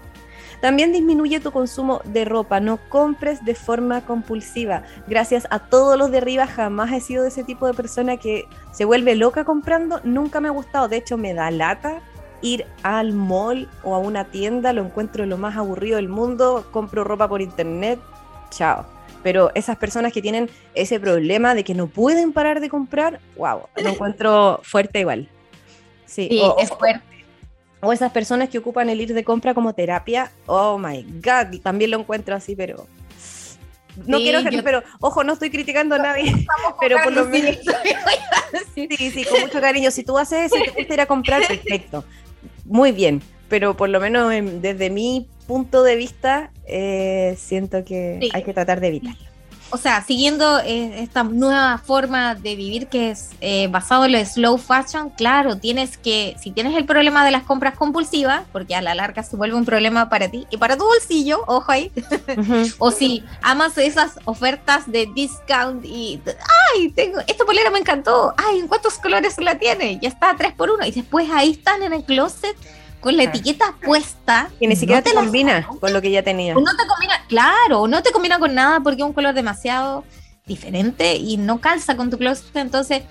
[0.65, 4.83] También disminuye tu consumo de ropa, no compres de forma compulsiva.
[5.07, 8.47] Gracias a todos los de arriba, jamás he sido de ese tipo de persona que
[8.73, 12.01] se vuelve loca comprando, nunca me ha gustado, de hecho me da lata
[12.41, 17.05] ir al mall o a una tienda, lo encuentro lo más aburrido del mundo, compro
[17.05, 18.01] ropa por internet,
[18.49, 18.87] chao.
[19.23, 23.65] Pero esas personas que tienen ese problema de que no pueden parar de comprar, wow,
[23.77, 25.29] lo encuentro fuerte igual.
[26.07, 27.14] Sí, Sí, o- es fuerte.
[27.85, 31.91] O esas personas que ocupan el ir de compra como terapia, oh my god, también
[31.91, 32.87] lo encuentro así, pero
[34.07, 36.33] no Sí, quiero, yo- pero ojo, no estoy criticando a nadie,
[36.81, 37.57] pero por lo menos
[38.75, 39.91] Sí, sí, con mucho cariño.
[39.91, 42.05] Si tú haces eso y te gusta ir a comprar, perfecto,
[42.65, 48.19] muy bien, pero por lo menos en- desde mi punto de vista, eh, siento que
[48.23, 48.31] Sí.
[48.33, 49.34] hay que tratar de evitarlo.
[49.75, 54.19] O sea, siguiendo eh, esta nueva forma de vivir que es eh, basado en lo
[54.19, 58.77] de slow fashion, claro, tienes que, si tienes el problema de las compras compulsivas, porque
[58.77, 61.91] a la larga se vuelve un problema para ti y para tu bolsillo, ojo ahí,
[62.79, 66.23] o si amas esas ofertas de discount y,
[66.73, 69.99] ay, tengo, esta polera me encantó, ay, ¿en cuántos colores la tiene?
[70.01, 72.57] Ya está 3 por 1 y después ahí están en el closet
[73.05, 74.49] con la etiqueta puesta.
[74.59, 76.57] Y ni siquiera no te combina con lo que ya tenía.
[76.57, 80.05] O no te combina, claro, no te combina con nada porque es un color demasiado
[80.47, 82.57] diferente y no calza con tu closet.
[82.57, 83.03] Entonces,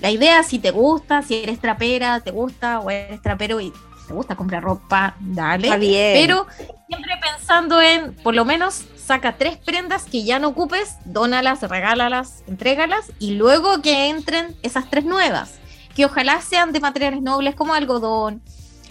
[0.00, 3.72] la idea, si te gusta, si eres trapera, te gusta, o eres trapero y
[4.08, 5.68] te gusta comprar ropa, dale.
[5.68, 6.14] Está bien.
[6.20, 6.48] Pero
[6.88, 12.42] siempre pensando en, por lo menos, saca tres prendas que ya no ocupes, dónalas, regálalas,
[12.48, 15.60] entrégalas y luego que entren esas tres nuevas,
[15.94, 18.42] que ojalá sean de materiales nobles como algodón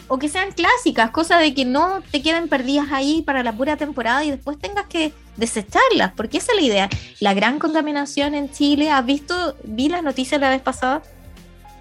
[0.09, 3.75] o que sean clásicas, cosa de que no te queden perdidas ahí para la pura
[3.77, 6.89] temporada y después tengas que desecharlas, porque esa es la idea.
[7.19, 9.55] La gran contaminación en Chile, ¿has visto?
[9.63, 11.01] Vi las noticias la vez pasada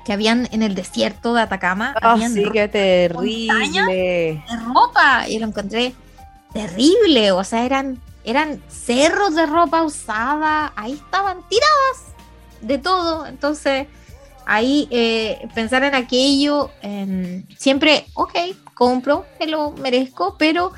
[0.05, 3.53] que habían en el desierto de Atacama, Ah, habían sí, qué terrible.
[3.89, 4.41] de
[4.73, 5.95] ropa y lo encontré
[6.53, 12.15] terrible, o sea, eran, eran cerros de ropa usada, ahí estaban tiradas
[12.61, 13.89] de todo, entonces
[14.47, 16.71] ahí eh, pensar en aquello,
[17.59, 18.33] siempre, ok,
[18.75, 20.73] compro, me lo merezco, pero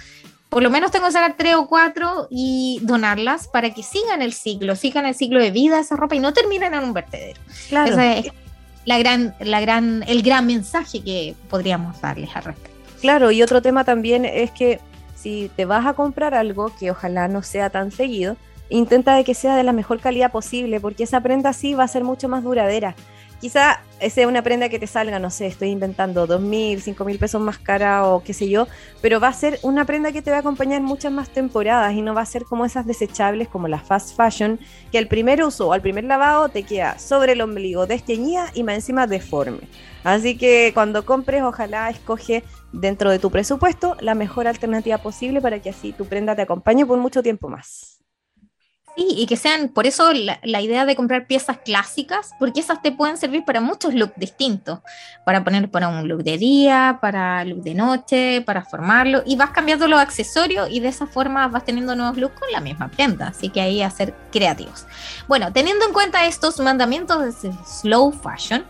[0.48, 4.33] por lo menos tengo que sacar tres o cuatro y donarlas para que sigan el
[4.33, 7.38] ciclo, sigan el ciclo de vida esa ropa y no terminen en un vertedero.
[7.68, 7.92] Claro.
[7.92, 8.33] Ese es
[8.87, 12.78] la gran, la gran, el gran mensaje que podríamos darles al respecto.
[13.02, 14.81] Claro, y otro tema también es que
[15.14, 18.37] si te vas a comprar algo que ojalá no sea tan seguido,
[18.70, 21.88] intenta de que sea de la mejor calidad posible, porque esa prenda sí va a
[21.88, 22.94] ser mucho más duradera.
[23.40, 27.18] Quizá sea una prenda que te salga, no sé, estoy inventando dos mil, cinco mil
[27.18, 28.66] pesos más cara o qué sé yo,
[29.01, 32.03] pero va a ser una prenda que te va a acompañar muchas más temporadas y
[32.03, 34.59] no va a ser como esas desechables como la fast fashion,
[34.90, 38.62] que al primer uso o al primer lavado te queda sobre el ombligo desteñida y
[38.62, 39.68] más encima deforme.
[40.05, 45.61] Así que cuando compres, ojalá escoge dentro de tu presupuesto la mejor alternativa posible para
[45.61, 47.98] que así tu prenda te acompañe por mucho tiempo más.
[49.00, 53.16] Y que sean, por eso la, idea de comprar piezas clásicas, porque esas te pueden
[53.16, 54.80] servir para muchos looks distintos,
[55.24, 59.50] para poner para un look de día, para look de noche, para formarlo, y vas
[59.50, 63.28] cambiando los accesorios y de esa forma vas teniendo nuevos looks con la misma prenda,
[63.28, 64.84] así que ahí a ser creativos.
[65.28, 68.64] Bueno, teniendo en cuenta estos mandamientos de slow fashion,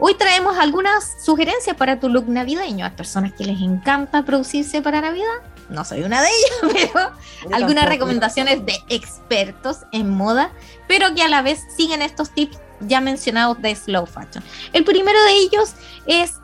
[0.00, 2.84] hoy traemos algunas sugerencias para tu look navideño.
[2.84, 5.38] A personas que les encanta producirse para Navidad,
[5.68, 7.12] no soy una de ellas, pero
[7.54, 10.52] algunas recomendaciones de expertos en moda,
[10.86, 14.42] pero que a la vez siguen estos tips ya mencionados de slow fashion.
[14.72, 15.74] El primero de ellos
[16.06, 16.34] es,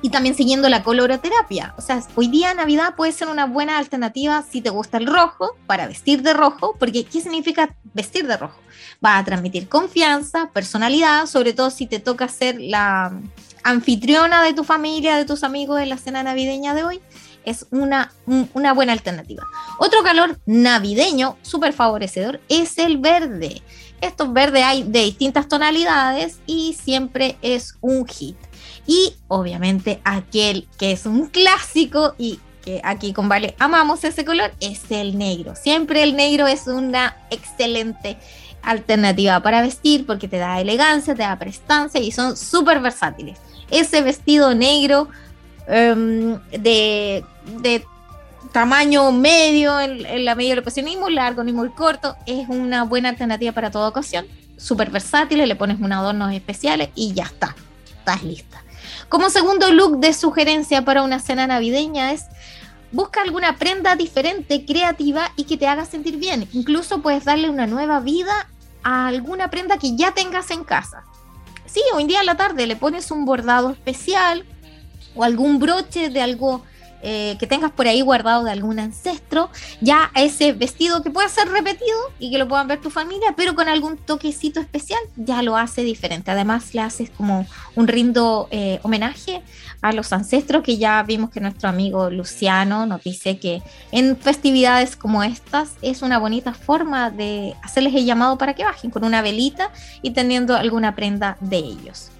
[0.00, 4.42] y también siguiendo la coloroterapia, o sea, hoy día Navidad puede ser una buena alternativa
[4.48, 8.58] si te gusta el rojo, para vestir de rojo, porque ¿qué significa vestir de rojo?
[9.04, 13.12] Va a transmitir confianza, personalidad, sobre todo si te toca ser la
[13.64, 17.00] anfitriona de tu familia, de tus amigos en la cena navideña de hoy
[17.44, 19.44] es una, un- una buena alternativa.
[19.78, 23.62] Otro color navideño súper favorecedor es el verde.
[24.00, 28.36] Estos verdes hay de distintas tonalidades y siempre es un hit.
[28.86, 34.52] Y obviamente aquel que es un clásico y que aquí con Vale amamos ese color
[34.60, 35.54] es el negro.
[35.56, 38.16] Siempre el negro es una excelente
[38.62, 43.38] alternativa para vestir porque te da elegancia, te da prestancia y son súper versátiles.
[43.70, 45.08] Ese vestido negro
[45.66, 47.24] em, de,
[47.60, 47.84] de
[48.52, 52.48] tamaño medio en, la medida de la ocasión, ni muy largo ni muy corto, es
[52.48, 54.26] una buena alternativa para toda ocasión.
[54.56, 57.56] Súper versátil, le pones unos adornos especiales y ya está,
[57.98, 58.62] estás lista.
[59.08, 62.26] Como segundo look de sugerencia para una cena navideña es
[62.92, 66.48] busca alguna prenda diferente, creativa y que te haga sentir bien.
[66.52, 68.48] Incluso puedes darle una nueva vida
[68.82, 71.04] a alguna prenda que ya tengas en casa.
[71.66, 74.44] Sí, hoy en día en la tarde le pones un bordado especial
[75.14, 76.62] o algún broche de algo
[77.02, 79.50] eh, que tengas por ahí guardado de algún ancestro,
[79.80, 83.56] ya ese vestido que puede ser repetido y que lo puedan ver tu familia, pero
[83.56, 86.30] con algún toquecito especial, ya lo hace diferente.
[86.30, 87.44] Además, le haces como
[87.74, 89.42] un rindo eh, homenaje
[89.80, 94.94] a los ancestros, que ya vimos que nuestro amigo Luciano nos dice que en festividades
[94.94, 99.22] como estas es una bonita forma de hacerles el llamado para que bajen con una
[99.22, 99.70] velita
[100.02, 102.10] y teniendo alguna prenda de ellos.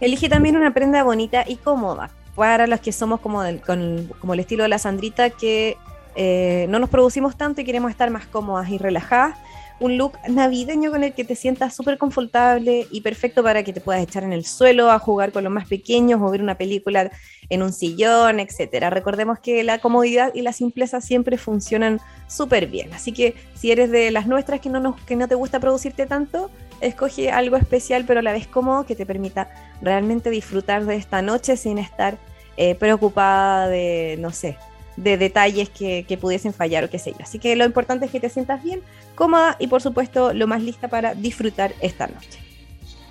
[0.00, 4.34] Elige también una prenda bonita y cómoda para los que somos como, del, con, como
[4.34, 5.76] el estilo de la Sandrita, que
[6.14, 9.36] eh, no nos producimos tanto y queremos estar más cómodas y relajadas.
[9.78, 13.82] un look navideño con el que te sientas súper confortable y perfecto para que te
[13.82, 17.10] puedas echar en el suelo a jugar con los más pequeños o ver una película
[17.50, 18.88] en un sillón, etcétera.
[18.88, 22.92] Recordemos que la comodidad y la simpleza siempre funcionan súper bien.
[22.94, 26.06] Así que si eres de las nuestras que no, nos, que no te gusta producirte
[26.06, 26.50] tanto,
[26.80, 29.48] escoge algo especial pero a la vez cómodo que te permita
[29.80, 32.18] realmente disfrutar de esta noche sin estar
[32.56, 34.56] eh, preocupada de, no sé,
[34.96, 37.18] de detalles que, que, pudiesen fallar o qué sé yo.
[37.20, 38.80] Así que lo importante es que te sientas bien,
[39.14, 42.40] cómoda y por supuesto lo más lista para disfrutar esta noche.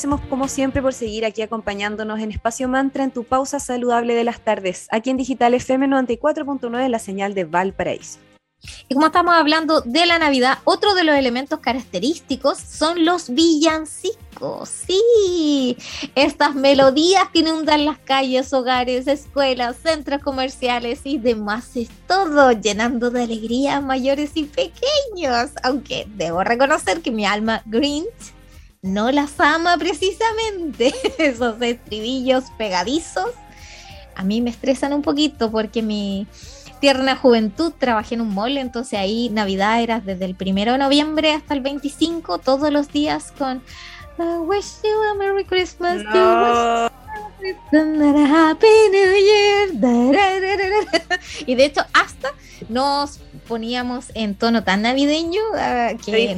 [0.00, 4.24] Agradecemos como siempre por seguir aquí acompañándonos en Espacio Mantra en tu pausa saludable de
[4.24, 8.18] las tardes, aquí en Digital FM 94.9 la señal de Valparaíso.
[8.88, 14.70] Y como estamos hablando de la Navidad, otro de los elementos característicos son los villancicos.
[14.70, 15.76] Sí,
[16.14, 21.76] estas melodías que inundan las calles, hogares, escuelas, centros comerciales y demás.
[21.76, 25.50] Es todo llenando de alegría mayores y pequeños.
[25.62, 28.39] Aunque debo reconocer que mi alma Grinch
[28.82, 30.94] no las ama precisamente.
[31.18, 33.30] Esos estribillos pegadizos
[34.14, 36.26] a mí me estresan un poquito porque mi
[36.80, 41.32] tierna juventud trabajé en un mall, entonces ahí Navidad era desde el primero de noviembre
[41.32, 43.62] hasta el 25, todos los días con
[44.18, 46.90] I wish you a Merry Christmas, to No.
[47.40, 49.70] wish you a Happy New Year.
[49.72, 51.20] Da-ra-ra-ra-ra.
[51.46, 52.28] Y de hecho, hasta
[52.68, 56.34] nos poníamos en tono tan navideño ah, que ¿Te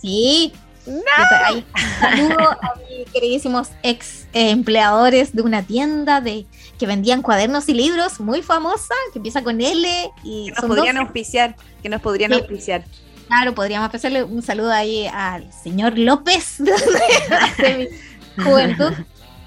[0.00, 0.52] Sí.
[0.84, 1.64] Te- ahí,
[2.00, 6.46] saludo a mis queridísimos ex eh, empleadores de una tienda de
[6.78, 10.68] que vendían cuadernos y libros muy famosa, que empieza con L y Que nos son
[10.68, 12.38] podrían auspiciar, que nos podrían Sí.
[12.40, 12.84] auspiciar.
[13.28, 16.56] Claro, podríamos hacerle un saludo ahí al señor López
[17.58, 17.90] de
[18.36, 18.92] mi juventud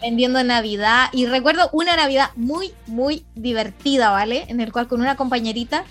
[0.02, 1.10] vendiendo Navidad.
[1.12, 4.46] Y recuerdo una Navidad muy, muy divertida, ¿vale?
[4.48, 5.84] En el cual con una compañerita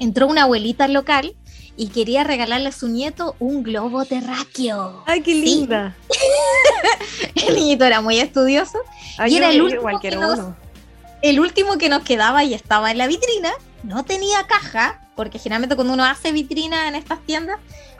[0.00, 1.34] entró una abuelita al local
[1.76, 5.02] y quería regalarle a su nieto un globo terráqueo.
[5.06, 5.42] Ay, qué Sí.
[5.42, 5.94] linda.
[7.34, 8.78] El niñito era muy estudioso.
[9.18, 10.56] Ay, Y era el último igual que que nos- uno.
[11.22, 13.50] El último que nos quedaba y estaba en la vitrina,
[13.82, 17.58] no tenía caja, porque generalmente cuando uno hace vitrina en estas tiendas,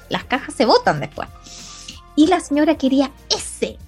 [0.08, 1.28] las cajas se botan después.
[2.16, 3.78] Y la señora quería ese.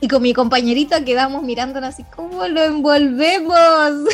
[0.00, 4.08] Y con mi compañerita quedamos mirándonos así, ¿cómo lo envolvemos?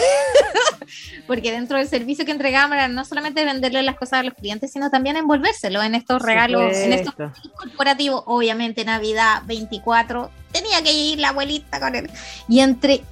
[1.26, 4.72] porque dentro del servicio que entregábamos era no solamente venderle las cosas a los clientes,
[4.72, 7.50] sino también envolvérselo en estos regalos, en estos Supuesto.
[7.56, 12.10] corporativo, obviamente Navidad 24, tenía que ir la abuelita con él.
[12.48, 13.02] Y entre,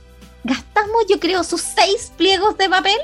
[0.44, 2.98] gastamos yo creo sus seis pliegos de papel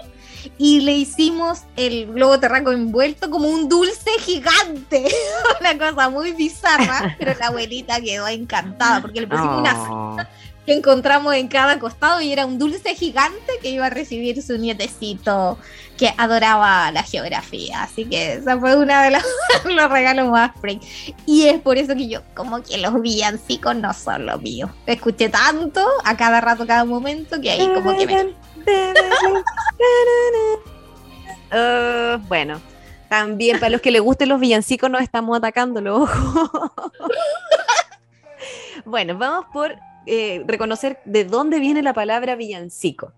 [0.57, 5.09] y le hicimos el globo terráqueo envuelto como un dulce gigante.
[5.61, 10.17] Una cosa muy bizarra, pero la abuelita quedó encantada porque le pusimos una Oh.
[10.67, 14.59] que encontramos en cada costado y era un dulce gigante que iba a recibir su
[14.59, 15.59] nietecito
[15.99, 17.83] que adoraba la geografía.
[17.83, 19.25] Así que esa fue una de los,
[19.65, 20.81] los regalos más freak.
[21.27, 24.71] Y es por eso que yo, como que los villancicos no son lo mío.
[24.87, 28.35] Escuché tanto a cada rato, cada momento, que ahí como que me...
[31.51, 32.61] Ah, bueno,
[33.09, 36.71] también para los que les gusten los villancicos nos estamos atacando los ojos.
[38.85, 43.13] bueno, vamos por eh, reconocer de dónde viene la palabra villancico.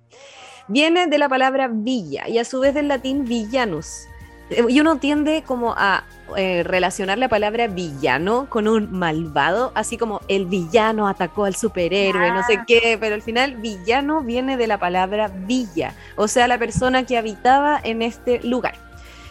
[0.69, 4.07] Viene de la palabra villa y a su vez del latín villanus.
[4.51, 6.05] Eh, Y uno tiende como a
[6.37, 12.31] eh, relacionar la palabra villano con un malvado, así como el villano atacó al superhéroe,
[12.31, 16.59] no sé qué, pero al final villano viene de la palabra villa, o sea, la
[16.59, 18.75] persona que habitaba en este lugar.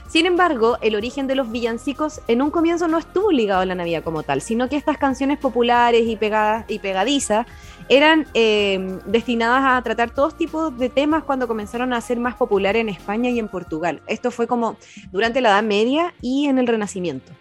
[0.09, 3.75] Sin embargo, el origen de los villancicos en un comienzo no estuvo ligado a la
[3.75, 7.45] Navidad como tal, sino que estas canciones populares y, pegadas, y pegadizas
[7.89, 12.81] eran eh, destinadas a tratar todos tipos de temas cuando comenzaron a ser más populares
[12.81, 14.01] en España y en Portugal.
[14.07, 14.77] Esto fue como
[15.11, 17.31] durante la Edad Media y en el Renacimiento.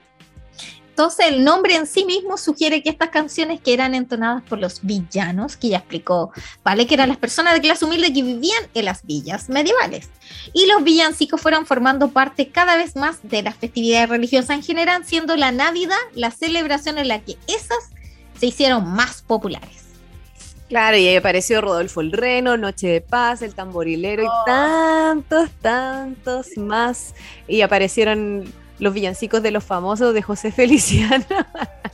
[0.98, 4.80] Entonces el nombre en sí mismo sugiere que estas canciones que eran entonadas por los
[4.82, 6.32] villanos, que ya explicó,
[6.64, 6.88] ¿vale?
[6.88, 10.08] Que eran las personas de clase humilde que vivían en las villas medievales.
[10.52, 15.04] Y los villancicos fueron formando parte cada vez más de las festividades religiosas en general,
[15.04, 17.90] siendo la Navidad la celebración en la que esas
[18.36, 19.87] se hicieron más populares.
[20.68, 26.48] Claro, y ahí apareció Rodolfo el Reno, Noche de Paz, el tamborilero y tantos, tantos
[26.58, 27.14] más.
[27.46, 31.24] Y aparecieron los villancicos de los famosos de José Feliciano.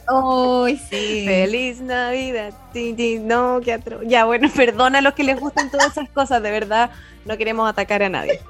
[0.09, 1.25] ¡Ay, sí!
[1.25, 2.53] Feliz Navidad.
[2.75, 6.51] no, qué atro- Ya, bueno, perdona a los que les gustan todas esas cosas, de
[6.51, 6.91] verdad,
[7.25, 8.41] no queremos atacar a nadie.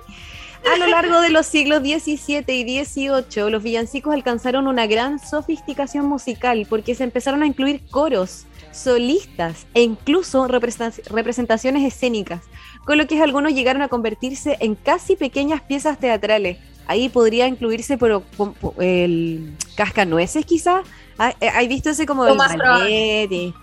[0.73, 6.07] A lo largo de los siglos XVII y XVIII, los villancicos alcanzaron una gran sofisticación
[6.07, 12.43] musical porque se empezaron a incluir coros, solistas e incluso representa- representaciones escénicas,
[12.85, 16.59] con lo que algunos llegaron a convertirse en casi pequeñas piezas teatrales.
[16.87, 20.87] Ahí podría incluirse por, por- el cascanueces quizás.
[21.17, 23.55] ¿Hay visto ese como el ballet eso?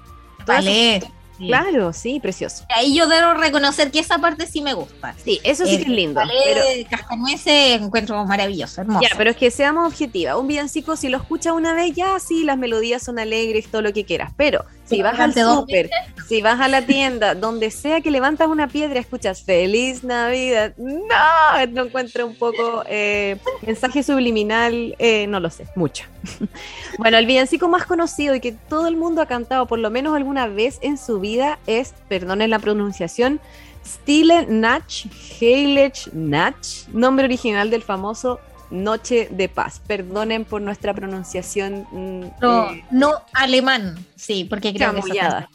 [0.48, 1.02] Vale.
[1.38, 2.66] Claro, sí, precioso.
[2.70, 5.16] Ahí yo debo reconocer que esa parte sí me gusta.
[5.24, 6.20] Sí, eso sí El que es lindo.
[6.20, 9.02] ballet Pero, Cascanueces encuentro maravilloso, hermoso.
[9.02, 10.36] ya, pero es que seamos objetivas.
[10.36, 13.92] Un villancico, si lo escuchas una vez, ya sí, las melodías son alegres, todo lo
[13.92, 14.32] que quieras.
[14.38, 15.90] Pero Si vas al súper,
[16.28, 20.74] si vas a la tienda, donde sea que levantas una piedra, escuchas Feliz Navidad.
[20.78, 26.06] No, lo encuentro un poco eh, mensaje subliminal, eh, no lo sé, mucho.
[26.98, 30.16] bueno, el villancico más conocido y que todo el mundo ha cantado por lo menos
[30.16, 33.40] alguna vez en su vida es, perdonen la pronunciación,
[33.86, 35.06] Stille Nacht,
[35.40, 38.40] Heilig Nacht, nombre original del famoso
[38.72, 39.82] Noche de Paz.
[39.86, 41.88] Perdonen por nuestra pronunciación.
[41.92, 45.50] mm, No, eh, no alemán, sí, porque creo que chamullada.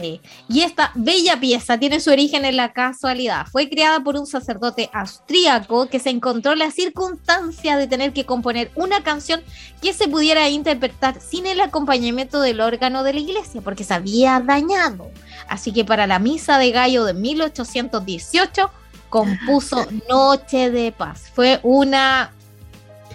[0.00, 0.22] Sí.
[0.48, 3.46] Y esta bella pieza tiene su origen en la casualidad.
[3.52, 8.70] Fue creada por un sacerdote austríaco que se encontró la circunstancia de tener que componer
[8.74, 9.42] una canción
[9.82, 14.40] que se pudiera interpretar sin el acompañamiento del órgano de la iglesia, porque se había
[14.40, 15.10] dañado.
[15.46, 18.70] Así que para la misa de gallo de 1818
[19.12, 21.30] compuso Noche de Paz.
[21.34, 22.32] Fue una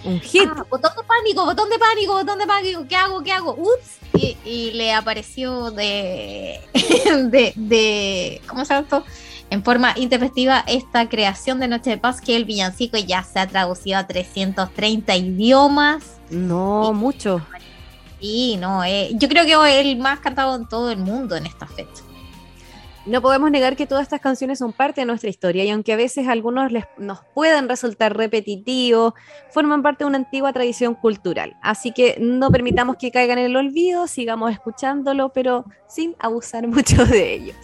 [0.04, 0.48] Un hit.
[0.48, 3.20] Ah, botón de pánico, botón de pánico, botón de pánico, ¿qué hago?
[3.24, 3.56] ¿Qué hago?
[3.58, 3.98] Ups.
[4.14, 9.04] Y, y le apareció de, de, de, ¿cómo se llama esto?
[9.50, 13.48] En forma intempestiva esta creación de Noche de Paz que el villancico ya se ha
[13.48, 16.20] traducido a 330 idiomas.
[16.30, 17.40] No, mucho.
[18.20, 21.46] Y no, eh, yo creo que es el más cantado en todo el mundo en
[21.46, 22.07] esta fecha.
[23.06, 25.96] No podemos negar que todas estas canciones son parte de nuestra historia y aunque a
[25.96, 29.14] veces algunos les, nos puedan resultar repetitivos,
[29.50, 31.56] forman parte de una antigua tradición cultural.
[31.62, 37.04] Así que no permitamos que caigan en el olvido, sigamos escuchándolo, pero sin abusar mucho
[37.06, 37.56] de ellos.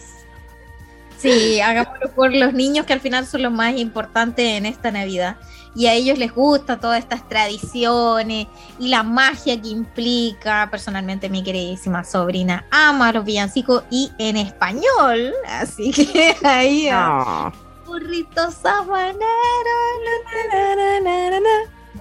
[1.17, 5.37] Sí, hagámoslo por los niños que al final son los más importantes en esta Navidad.
[5.75, 8.47] Y a ellos les gusta todas estas tradiciones
[8.79, 10.67] y la magia que implica.
[10.71, 15.33] Personalmente, mi queridísima sobrina ama los villancicos y en español.
[15.47, 17.51] Así que ahí, ah,
[17.85, 19.19] burrito sabanero.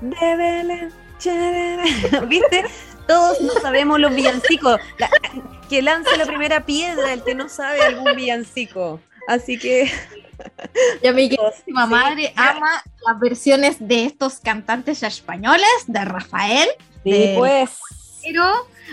[0.00, 1.84] De Belén, charara.
[2.28, 2.64] ¿Viste?
[3.06, 4.80] Todos no sabemos los villancicos.
[4.98, 5.10] La-
[5.68, 9.00] que lance la primera piedra el que no sabe algún villancico.
[9.28, 9.90] Así que
[11.02, 11.90] Ya mi queridísima Sí.
[11.90, 16.68] madre ama las versiones de estos cantantes españoles, de Rafael.
[17.04, 17.70] sí, de- pues.
[18.26, 18.44] Pero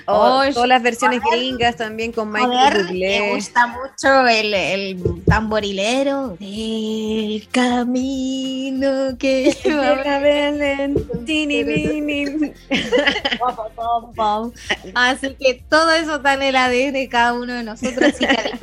[0.07, 1.39] O Oy, todas las versiones joder.
[1.39, 3.19] gringas también con Michael Bublé.
[3.21, 10.95] me gusta mucho el, el tamborilero del camino que lleva Belén.
[14.95, 18.13] Así que todo eso está en el ADN de cada uno de nosotros.
[18.13, 18.59] Así que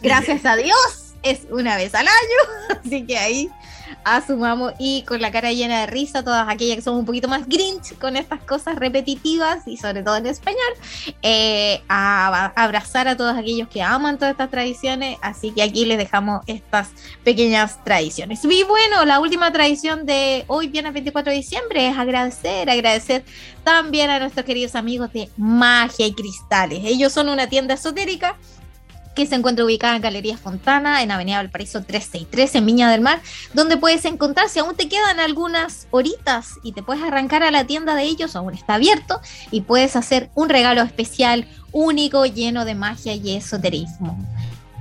[0.00, 2.80] gracias a Dios, es una vez al año.
[2.84, 3.50] Así que ahí
[4.04, 7.46] asumamos y con la cara llena de risa, todas aquellas que son un poquito más
[7.46, 10.60] grinch con estas cosas repetitivas y sobre todo en español,
[11.22, 15.18] eh, a, a abrazar a todos aquellos que aman todas estas tradiciones.
[15.22, 16.90] Así que aquí les dejamos estas
[17.24, 18.44] pequeñas tradiciones.
[18.44, 23.24] Y bueno, la última tradición de hoy, viernes 24 de diciembre, es agradecer, agradecer
[23.64, 26.80] también a nuestros queridos amigos de Magia y Cristales.
[26.84, 28.36] Ellos son una tienda esotérica
[29.14, 33.20] que se encuentra ubicada en Galería Fontana, en Avenida Valparaíso 363, en Viña del Mar,
[33.54, 37.66] donde puedes encontrar, si aún te quedan algunas horitas y te puedes arrancar a la
[37.66, 42.74] tienda de ellos, aún está abierto, y puedes hacer un regalo especial, único, lleno de
[42.74, 44.18] magia y esoterismo.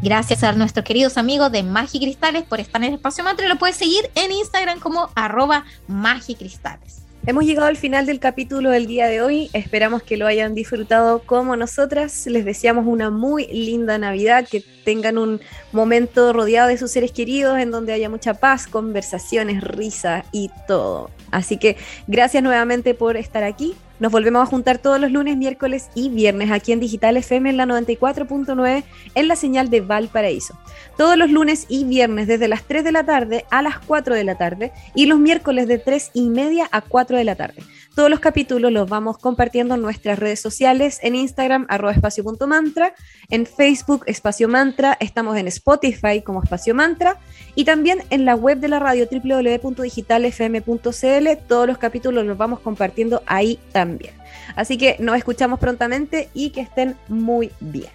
[0.01, 3.47] Gracias a nuestros queridos amigos de Magia y Cristales por estar en el espacio Mantra.
[3.47, 7.03] Lo puedes seguir en Instagram como arroba Magia y Cristales.
[7.27, 9.51] Hemos llegado al final del capítulo del día de hoy.
[9.53, 12.25] Esperamos que lo hayan disfrutado como nosotras.
[12.25, 15.39] Les deseamos una muy linda Navidad, que tengan un
[15.71, 21.11] momento rodeado de sus seres queridos, en donde haya mucha paz, conversaciones, risa y todo.
[21.29, 23.75] Así que gracias nuevamente por estar aquí.
[24.01, 27.57] Nos volvemos a juntar todos los lunes, miércoles y viernes aquí en Digital FM en
[27.57, 28.83] la 94.9
[29.13, 30.57] en la señal de Valparaíso.
[30.97, 34.23] Todos los lunes y viernes desde las 3 de la tarde a las 4 de
[34.23, 37.61] la tarde y los miércoles de 3 y media a 4 de la tarde.
[37.95, 42.93] Todos los capítulos los vamos compartiendo en nuestras redes sociales, en Instagram, arroba espacio.mantra,
[43.29, 47.19] en Facebook, Espacio Mantra, estamos en Spotify como Espacio Mantra
[47.53, 51.27] y también en la web de la radio www.digitalfm.cl.
[51.47, 54.13] Todos los capítulos los vamos compartiendo ahí también.
[54.55, 57.89] Así que nos escuchamos prontamente y que estén muy bien.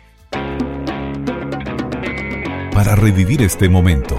[2.72, 4.18] Para revivir este momento,